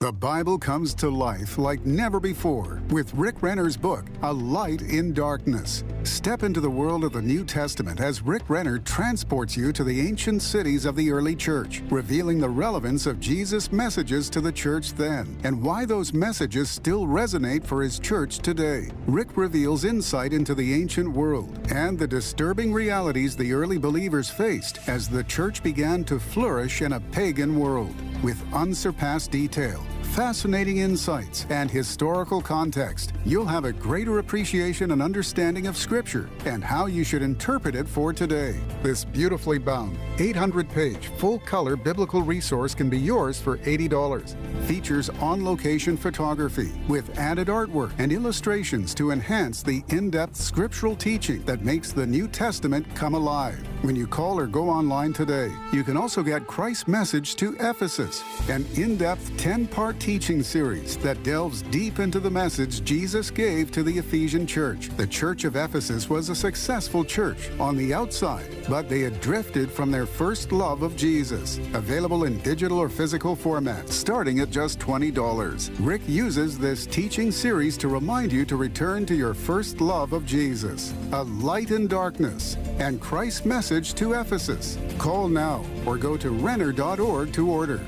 The 0.00 0.12
Bible 0.12 0.58
comes 0.60 0.94
to 0.94 1.10
life 1.10 1.58
like 1.58 1.84
never 1.84 2.20
before 2.20 2.80
with 2.90 3.12
Rick 3.14 3.42
Renner's 3.42 3.76
book, 3.76 4.04
A 4.22 4.32
Light 4.32 4.80
in 4.80 5.12
Darkness. 5.12 5.82
Step 6.04 6.44
into 6.44 6.60
the 6.60 6.70
world 6.70 7.02
of 7.02 7.12
the 7.12 7.20
New 7.20 7.44
Testament 7.44 8.00
as 8.00 8.22
Rick 8.22 8.48
Renner 8.48 8.78
transports 8.78 9.56
you 9.56 9.72
to 9.72 9.82
the 9.82 10.00
ancient 10.00 10.40
cities 10.40 10.84
of 10.84 10.94
the 10.94 11.10
early 11.10 11.34
church, 11.34 11.82
revealing 11.90 12.38
the 12.38 12.48
relevance 12.48 13.06
of 13.06 13.18
Jesus' 13.18 13.72
messages 13.72 14.30
to 14.30 14.40
the 14.40 14.52
church 14.52 14.92
then 14.92 15.36
and 15.42 15.60
why 15.60 15.84
those 15.84 16.14
messages 16.14 16.70
still 16.70 17.04
resonate 17.04 17.64
for 17.64 17.82
his 17.82 17.98
church 17.98 18.38
today. 18.38 18.92
Rick 19.08 19.36
reveals 19.36 19.84
insight 19.84 20.32
into 20.32 20.54
the 20.54 20.74
ancient 20.74 21.10
world 21.10 21.58
and 21.72 21.98
the 21.98 22.06
disturbing 22.06 22.72
realities 22.72 23.34
the 23.34 23.52
early 23.52 23.78
believers 23.78 24.30
faced 24.30 24.78
as 24.88 25.08
the 25.08 25.24
church 25.24 25.60
began 25.64 26.04
to 26.04 26.20
flourish 26.20 26.82
in 26.82 26.92
a 26.92 27.00
pagan 27.00 27.58
world 27.58 27.96
with 28.22 28.42
unsurpassed 28.52 29.30
detail 29.30 29.84
fascinating 30.18 30.78
insights, 30.78 31.46
and 31.48 31.70
historical 31.70 32.40
context, 32.40 33.12
you'll 33.24 33.46
have 33.46 33.64
a 33.64 33.72
greater 33.72 34.18
appreciation 34.18 34.90
and 34.90 35.00
understanding 35.00 35.68
of 35.68 35.76
Scripture 35.76 36.28
and 36.44 36.64
how 36.64 36.86
you 36.86 37.04
should 37.04 37.22
interpret 37.22 37.76
it 37.76 37.86
for 37.86 38.12
today. 38.12 38.58
This 38.82 39.04
beautifully 39.04 39.58
bound, 39.58 39.96
800 40.18 40.68
page, 40.68 41.10
full 41.18 41.38
color 41.38 41.76
biblical 41.76 42.22
resource 42.22 42.74
can 42.74 42.90
be 42.90 42.98
yours 42.98 43.40
for 43.40 43.58
$80. 43.58 44.34
Features 44.64 45.08
on 45.20 45.44
location 45.44 45.96
photography 45.96 46.72
with 46.88 47.16
added 47.16 47.46
artwork 47.46 47.92
and 47.98 48.10
illustrations 48.10 48.94
to 48.94 49.12
enhance 49.12 49.62
the 49.62 49.84
in 49.90 50.10
depth 50.10 50.34
scriptural 50.34 50.96
teaching 50.96 51.44
that 51.44 51.64
makes 51.64 51.92
the 51.92 52.06
New 52.06 52.26
Testament 52.26 52.84
come 52.96 53.14
alive. 53.14 53.62
When 53.82 53.94
you 53.94 54.08
call 54.08 54.40
or 54.40 54.48
go 54.48 54.68
online 54.68 55.12
today, 55.12 55.52
you 55.72 55.84
can 55.84 55.96
also 55.96 56.24
get 56.24 56.48
Christ's 56.48 56.88
message 56.88 57.36
to 57.36 57.54
Ephesus, 57.60 58.24
an 58.48 58.66
in 58.74 58.96
depth 58.96 59.36
10 59.36 59.68
part 59.68 60.00
teaching 60.00 60.42
series 60.42 60.96
that 60.96 61.22
delves 61.22 61.62
deep 61.62 62.00
into 62.00 62.18
the 62.18 62.30
message 62.30 62.82
Jesus 62.82 63.30
gave 63.30 63.70
to 63.70 63.84
the 63.84 63.98
Ephesian 63.98 64.48
church. 64.48 64.88
The 64.96 65.06
church 65.06 65.44
of 65.44 65.54
Ephesus 65.54 66.10
was 66.10 66.28
a 66.28 66.34
successful 66.34 67.04
church 67.04 67.50
on 67.60 67.76
the 67.76 67.94
outside, 67.94 68.48
but 68.68 68.88
they 68.88 69.02
had 69.02 69.20
drifted 69.20 69.70
from 69.70 69.92
their 69.92 70.06
first 70.06 70.50
love 70.50 70.82
of 70.82 70.96
Jesus. 70.96 71.58
Available 71.72 72.24
in 72.24 72.38
digital 72.38 72.78
or 72.78 72.88
physical 72.88 73.36
format, 73.36 73.88
starting 73.88 74.40
at 74.40 74.50
just 74.50 74.80
$20. 74.80 75.70
Rick 75.78 76.02
uses 76.08 76.58
this 76.58 76.84
teaching 76.84 77.30
series 77.30 77.78
to 77.78 77.86
remind 77.86 78.32
you 78.32 78.44
to 78.44 78.56
return 78.56 79.06
to 79.06 79.14
your 79.14 79.34
first 79.34 79.80
love 79.80 80.12
of 80.12 80.26
Jesus, 80.26 80.92
a 81.12 81.22
light 81.22 81.70
in 81.70 81.86
darkness, 81.86 82.56
and 82.80 83.00
Christ's 83.00 83.44
message 83.70 83.92
to 83.92 84.14
Ephesus. 84.14 84.78
Call 84.96 85.28
now 85.28 85.62
or 85.84 85.98
go 85.98 86.16
to 86.16 86.30
renner.org 86.30 87.30
to 87.34 87.50
order. 87.50 87.82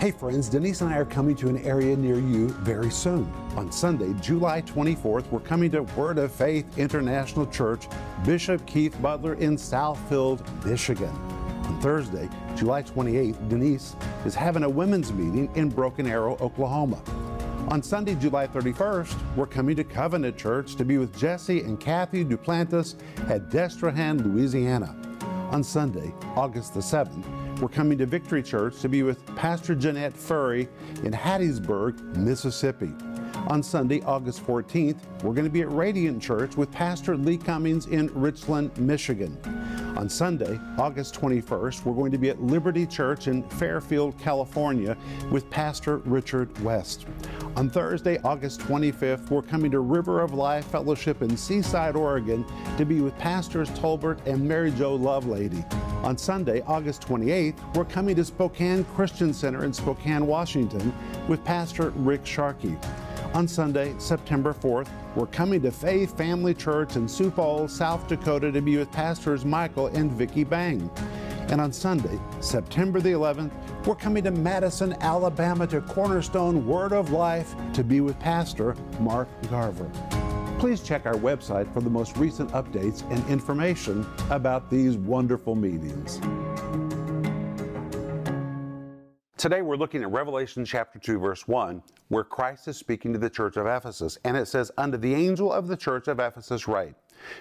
Hey 0.00 0.10
friends, 0.10 0.48
Denise 0.48 0.80
and 0.80 0.92
I 0.92 0.96
are 0.98 1.04
coming 1.04 1.36
to 1.36 1.48
an 1.48 1.58
area 1.58 1.96
near 1.96 2.16
you 2.16 2.48
very 2.48 2.90
soon. 2.90 3.32
On 3.54 3.70
Sunday, 3.70 4.12
July 4.20 4.62
24th, 4.62 5.30
we're 5.30 5.38
coming 5.38 5.70
to 5.70 5.84
Word 5.84 6.18
of 6.18 6.32
Faith 6.32 6.76
International 6.76 7.46
Church, 7.46 7.86
Bishop 8.24 8.66
Keith 8.66 9.00
Butler 9.00 9.34
in 9.34 9.54
Southfield, 9.54 10.42
Michigan. 10.64 11.14
On 11.66 11.80
Thursday, 11.80 12.28
July 12.56 12.82
28th, 12.82 13.48
Denise 13.48 13.94
is 14.24 14.34
having 14.34 14.64
a 14.64 14.68
women's 14.68 15.12
meeting 15.12 15.48
in 15.54 15.68
Broken 15.68 16.08
Arrow, 16.08 16.36
Oklahoma. 16.40 17.00
On 17.68 17.82
Sunday, 17.82 18.14
July 18.14 18.46
31st, 18.46 19.16
we're 19.34 19.44
coming 19.44 19.74
to 19.74 19.82
Covenant 19.82 20.36
Church 20.36 20.76
to 20.76 20.84
be 20.84 20.98
with 20.98 21.18
Jesse 21.18 21.62
and 21.62 21.80
Kathy 21.80 22.24
Duplantis 22.24 22.94
at 23.28 23.50
Destrehan, 23.50 24.24
Louisiana. 24.24 24.94
On 25.50 25.64
Sunday, 25.64 26.14
August 26.36 26.74
the 26.74 26.80
7th, 26.80 27.26
we're 27.60 27.66
coming 27.66 27.98
to 27.98 28.06
Victory 28.06 28.40
Church 28.40 28.78
to 28.82 28.88
be 28.88 29.02
with 29.02 29.26
Pastor 29.34 29.74
Jeanette 29.74 30.16
Furry 30.16 30.68
in 31.02 31.12
Hattiesburg, 31.12 32.00
Mississippi. 32.16 32.92
On 33.48 33.64
Sunday, 33.64 34.00
August 34.02 34.46
14th, 34.46 34.98
we're 35.24 35.34
going 35.34 35.44
to 35.44 35.50
be 35.50 35.62
at 35.62 35.72
Radiant 35.72 36.22
Church 36.22 36.56
with 36.56 36.70
Pastor 36.70 37.16
Lee 37.16 37.36
Cummings 37.36 37.86
in 37.86 38.06
Richland, 38.14 38.76
Michigan. 38.78 39.36
On 39.96 40.10
Sunday, 40.10 40.60
August 40.76 41.14
21st, 41.14 41.86
we're 41.86 41.94
going 41.94 42.12
to 42.12 42.18
be 42.18 42.28
at 42.28 42.42
Liberty 42.42 42.84
Church 42.86 43.28
in 43.28 43.42
Fairfield, 43.48 44.18
California 44.18 44.94
with 45.30 45.48
Pastor 45.48 45.98
Richard 45.98 46.56
West. 46.62 47.06
On 47.56 47.70
Thursday, 47.70 48.18
August 48.22 48.60
25th, 48.60 49.30
we're 49.30 49.40
coming 49.40 49.70
to 49.70 49.80
River 49.80 50.20
of 50.20 50.34
Life 50.34 50.66
Fellowship 50.66 51.22
in 51.22 51.34
Seaside, 51.34 51.96
Oregon 51.96 52.44
to 52.76 52.84
be 52.84 53.00
with 53.00 53.16
Pastors 53.16 53.70
Tolbert 53.70 54.24
and 54.26 54.46
Mary 54.46 54.70
Jo 54.72 54.98
Lovelady. 54.98 55.64
On 56.04 56.18
Sunday, 56.18 56.62
August 56.66 57.00
28th, 57.00 57.74
we're 57.74 57.86
coming 57.86 58.14
to 58.16 58.24
Spokane 58.24 58.84
Christian 58.94 59.32
Center 59.32 59.64
in 59.64 59.72
Spokane, 59.72 60.26
Washington 60.26 60.92
with 61.26 61.42
Pastor 61.42 61.88
Rick 61.96 62.26
Sharkey. 62.26 62.76
On 63.36 63.46
Sunday, 63.46 63.94
September 63.98 64.54
4th, 64.54 64.88
we're 65.14 65.26
coming 65.26 65.60
to 65.60 65.70
Faith 65.70 66.16
Family 66.16 66.54
Church 66.54 66.96
in 66.96 67.06
Sioux 67.06 67.30
Falls, 67.30 67.70
South 67.70 68.08
Dakota 68.08 68.50
to 68.50 68.62
be 68.62 68.78
with 68.78 68.90
Pastors 68.90 69.44
Michael 69.44 69.88
and 69.88 70.10
Vicki 70.10 70.42
Bang. 70.42 70.90
And 71.50 71.60
on 71.60 71.70
Sunday, 71.70 72.18
September 72.40 72.98
the 72.98 73.10
11th, 73.10 73.52
we're 73.86 73.94
coming 73.94 74.24
to 74.24 74.30
Madison, 74.30 74.96
Alabama 75.02 75.66
to 75.66 75.82
Cornerstone 75.82 76.66
Word 76.66 76.94
of 76.94 77.10
Life 77.10 77.54
to 77.74 77.84
be 77.84 78.00
with 78.00 78.18
Pastor 78.20 78.74
Mark 79.00 79.28
Garver. 79.50 79.90
Please 80.58 80.80
check 80.80 81.04
our 81.04 81.16
website 81.16 81.70
for 81.74 81.82
the 81.82 81.90
most 81.90 82.16
recent 82.16 82.50
updates 82.52 83.02
and 83.10 83.22
information 83.28 84.06
about 84.30 84.70
these 84.70 84.96
wonderful 84.96 85.54
meetings. 85.54 86.22
Today 89.38 89.60
we're 89.60 89.76
looking 89.76 90.02
at 90.02 90.10
Revelation 90.10 90.64
chapter 90.64 90.98
2, 90.98 91.18
verse 91.18 91.46
1, 91.46 91.82
where 92.08 92.24
Christ 92.24 92.68
is 92.68 92.78
speaking 92.78 93.12
to 93.12 93.18
the 93.18 93.28
church 93.28 93.58
of 93.58 93.66
Ephesus. 93.66 94.16
And 94.24 94.34
it 94.34 94.48
says, 94.48 94.72
Unto 94.78 94.96
the 94.96 95.12
angel 95.12 95.52
of 95.52 95.68
the 95.68 95.76
church 95.76 96.08
of 96.08 96.18
Ephesus 96.18 96.66
write. 96.66 96.94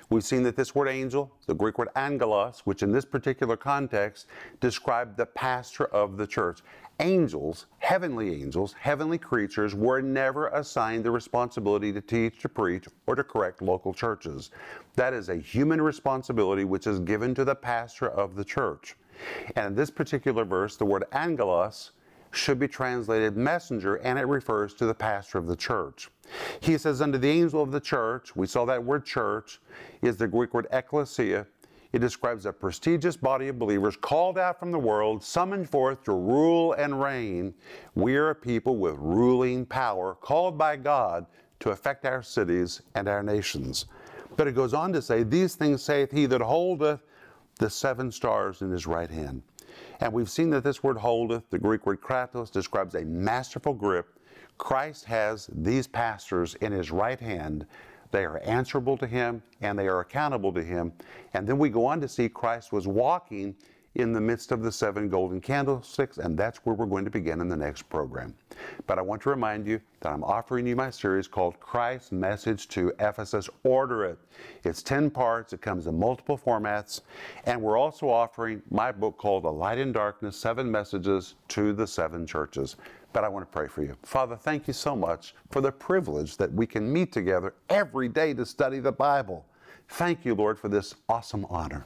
We've 0.10 0.22
seen 0.22 0.44
that 0.44 0.58
this 0.58 0.76
word 0.76 0.90
angel, 0.90 1.32
the 1.48 1.54
Greek 1.56 1.78
word 1.78 1.88
angelos, 1.96 2.64
which 2.66 2.84
in 2.84 2.92
this 2.92 3.06
particular 3.06 3.56
context 3.56 4.28
described 4.60 5.16
the 5.16 5.26
pastor 5.26 5.86
of 5.86 6.18
the 6.18 6.28
church. 6.28 6.60
Angels, 7.00 7.68
heavenly 7.78 8.42
angels, 8.42 8.74
heavenly 8.74 9.18
creatures, 9.18 9.74
were 9.74 10.02
never 10.02 10.48
assigned 10.50 11.06
the 11.06 11.12
responsibility 11.12 11.94
to 11.94 12.02
teach, 12.02 12.40
to 12.40 12.50
preach, 12.50 12.90
or 13.08 13.16
to 13.16 13.24
correct 13.24 13.62
local 13.62 13.94
churches. 13.94 14.52
That 14.96 15.14
is 15.14 15.30
a 15.30 15.38
human 15.38 15.82
responsibility 15.82 16.66
which 16.66 16.88
is 16.88 17.00
given 17.00 17.34
to 17.36 17.46
the 17.46 17.56
pastor 17.56 18.10
of 18.10 18.36
the 18.36 18.44
church. 18.44 18.98
And 19.56 19.68
in 19.68 19.76
this 19.76 19.90
particular 19.90 20.46
verse, 20.46 20.76
the 20.76 20.86
word 20.86 21.06
angelos 21.12 21.92
should 22.32 22.60
be 22.60 22.68
translated 22.68 23.38
messenger, 23.38 23.96
and 23.98 24.20
it 24.20 24.28
refers 24.28 24.74
to 24.76 24.86
the 24.86 24.94
pastor 24.94 25.38
of 25.38 25.48
the 25.48 25.56
church. 25.56 26.10
He 26.60 26.78
says, 26.78 27.02
Unto 27.02 27.18
the 27.18 27.30
angel 27.30 27.62
of 27.62 27.72
the 27.72 27.80
church, 27.80 28.36
we 28.36 28.48
saw 28.48 28.66
that 28.66 28.84
word 28.84 29.06
church, 29.06 29.60
is 30.02 30.18
the 30.18 30.28
Greek 30.28 30.54
word 30.54 30.68
ecclesia. 30.72 31.48
It 31.94 32.00
describes 32.00 32.46
a 32.46 32.52
prestigious 32.52 33.16
body 33.16 33.48
of 33.48 33.58
believers 33.58 33.96
called 33.96 34.38
out 34.38 34.60
from 34.60 34.72
the 34.72 34.80
world, 34.80 35.24
summoned 35.24 35.70
forth 35.70 36.04
to 36.04 36.12
rule 36.12 36.74
and 36.74 37.02
reign. 37.02 37.54
We 37.94 38.18
are 38.18 38.32
a 38.32 38.36
people 38.36 38.76
with 38.76 38.96
ruling 38.98 39.66
power, 39.66 40.16
called 40.16 40.58
by 40.58 40.76
God 40.76 41.26
to 41.62 41.70
affect 41.70 42.06
our 42.06 42.22
cities 42.22 42.82
and 42.96 43.08
our 43.08 43.24
nations. 43.24 43.86
But 44.36 44.48
it 44.48 44.56
goes 44.56 44.74
on 44.74 44.92
to 44.92 45.02
say, 45.02 45.24
These 45.24 45.56
things 45.56 45.82
saith 45.82 46.12
he 46.12 46.26
that 46.26 46.42
holdeth 46.42 47.00
the 47.60 47.70
seven 47.70 48.12
stars 48.12 48.62
in 48.62 48.72
his 48.72 48.86
right 48.86 49.10
hand. 49.10 49.42
And 50.00 50.14
we've 50.14 50.30
seen 50.30 50.50
that 50.52 50.64
this 50.64 50.84
word 50.84 50.98
holdeth, 50.98 51.50
the 51.50 51.60
Greek 51.60 51.86
word 51.86 52.02
kratos, 52.02 52.52
describes 52.52 52.96
a 52.96 53.04
masterful 53.04 53.74
grip. 53.74 54.20
Christ 54.58 55.06
has 55.06 55.50
these 55.52 55.88
pastors 55.88 56.56
in 56.56 56.72
his 56.72 56.92
right 56.92 57.20
hand. 57.20 57.66
They 58.12 58.24
are 58.24 58.40
answerable 58.40 58.98
to 58.98 59.08
him 59.08 59.42
and 59.62 59.78
they 59.78 59.88
are 59.88 60.00
accountable 60.00 60.54
to 60.54 60.64
him. 60.64 60.94
And 61.34 61.48
then 61.48 61.58
we 61.58 61.70
go 61.70 61.86
on 61.86 62.00
to 62.02 62.08
see 62.08 62.30
Christ 62.30 62.72
was 62.72 62.88
walking 62.88 63.56
in 63.96 64.12
the 64.12 64.22
midst 64.22 64.52
of 64.52 64.62
the 64.62 64.72
seven 64.72 65.10
golden 65.10 65.40
candlesticks, 65.40 66.18
and 66.18 66.38
that's 66.38 66.60
where 66.60 66.76
we're 66.76 66.86
going 66.86 67.06
to 67.06 67.12
begin 67.12 67.42
in 67.42 67.48
the 67.48 67.56
next 67.56 67.84
program. 67.90 68.36
But 68.88 69.00
I 69.00 69.02
want 69.02 69.22
to 69.24 69.30
remind 69.30 69.66
you 69.66 69.80
that 70.02 70.12
I'm 70.14 70.24
offering 70.24 70.68
you 70.68 70.76
my 70.76 70.90
series 70.90 71.28
called 71.28 71.60
Christ's 71.60 72.12
Message 72.12 72.68
to 72.70 72.94
Ephesus. 73.00 73.50
Order 73.64 74.06
it. 74.06 74.20
It's 74.64 74.84
10 74.84 75.10
parts, 75.10 75.54
it 75.54 75.62
comes 75.62 75.88
in 75.88 75.98
multiple 75.98 76.38
formats, 76.38 77.02
and 77.46 77.62
we're 77.62 77.78
also 77.78 78.10
offering 78.10 78.62
my 78.70 78.92
book 78.92 79.18
called 79.18 79.46
A 79.46 79.50
Light 79.50 79.78
in 79.78 79.92
Darkness 79.92 80.38
Seven 80.38 80.70
Messages 80.70 81.36
to 81.50 81.74
the 81.74 81.88
Seven 81.88 82.28
Churches. 82.28 82.76
But 83.14 83.24
I 83.24 83.30
want 83.30 83.50
to 83.50 83.58
pray 83.58 83.68
for 83.68 83.82
you. 83.82 83.96
Father, 84.04 84.36
thank 84.36 84.68
you 84.68 84.74
so 84.74 84.94
much 84.94 85.36
for 85.50 85.62
the 85.62 85.72
privilege 85.72 86.36
that 86.36 86.52
we 86.52 86.68
can 86.68 86.92
meet 86.92 87.14
together 87.14 87.54
every 87.70 88.10
day 88.10 88.34
to 88.34 88.46
study 88.46 88.80
the 88.80 88.92
Bible. 88.92 89.46
Thank 89.88 90.26
you, 90.26 90.36
Lord, 90.36 90.60
for 90.60 90.68
this 90.68 90.96
awesome 91.08 91.46
honor. 91.50 91.86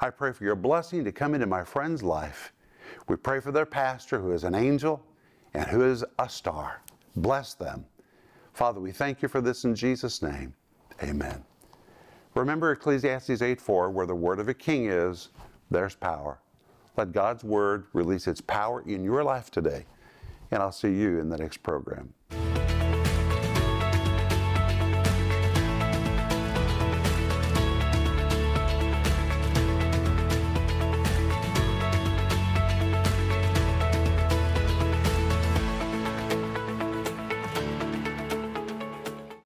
I 0.00 0.10
pray 0.10 0.32
for 0.32 0.44
your 0.44 0.56
blessing 0.56 1.04
to 1.04 1.12
come 1.12 1.34
into 1.34 1.46
my 1.46 1.64
friend's 1.64 2.02
life. 2.02 2.52
We 3.08 3.16
pray 3.16 3.40
for 3.40 3.52
their 3.52 3.66
pastor 3.66 4.20
who 4.20 4.32
is 4.32 4.44
an 4.44 4.54
angel 4.54 5.04
and 5.52 5.66
who 5.66 5.84
is 5.84 6.04
a 6.18 6.28
star. 6.28 6.82
Bless 7.16 7.54
them. 7.54 7.86
Father, 8.52 8.80
we 8.80 8.92
thank 8.92 9.22
you 9.22 9.28
for 9.28 9.40
this 9.40 9.64
in 9.64 9.74
Jesus' 9.74 10.22
name. 10.22 10.54
Amen. 11.02 11.44
Remember 12.34 12.72
Ecclesiastes 12.72 13.42
8 13.42 13.60
4, 13.60 13.90
where 13.90 14.06
the 14.06 14.14
word 14.14 14.40
of 14.40 14.48
a 14.48 14.54
king 14.54 14.86
is, 14.86 15.30
there's 15.70 15.94
power. 15.94 16.38
Let 16.96 17.12
God's 17.12 17.44
word 17.44 17.86
release 17.92 18.26
its 18.26 18.40
power 18.40 18.82
in 18.86 19.02
your 19.04 19.24
life 19.24 19.50
today. 19.50 19.86
And 20.50 20.62
I'll 20.62 20.72
see 20.72 20.92
you 20.92 21.18
in 21.18 21.28
the 21.28 21.38
next 21.38 21.62
program. 21.62 22.12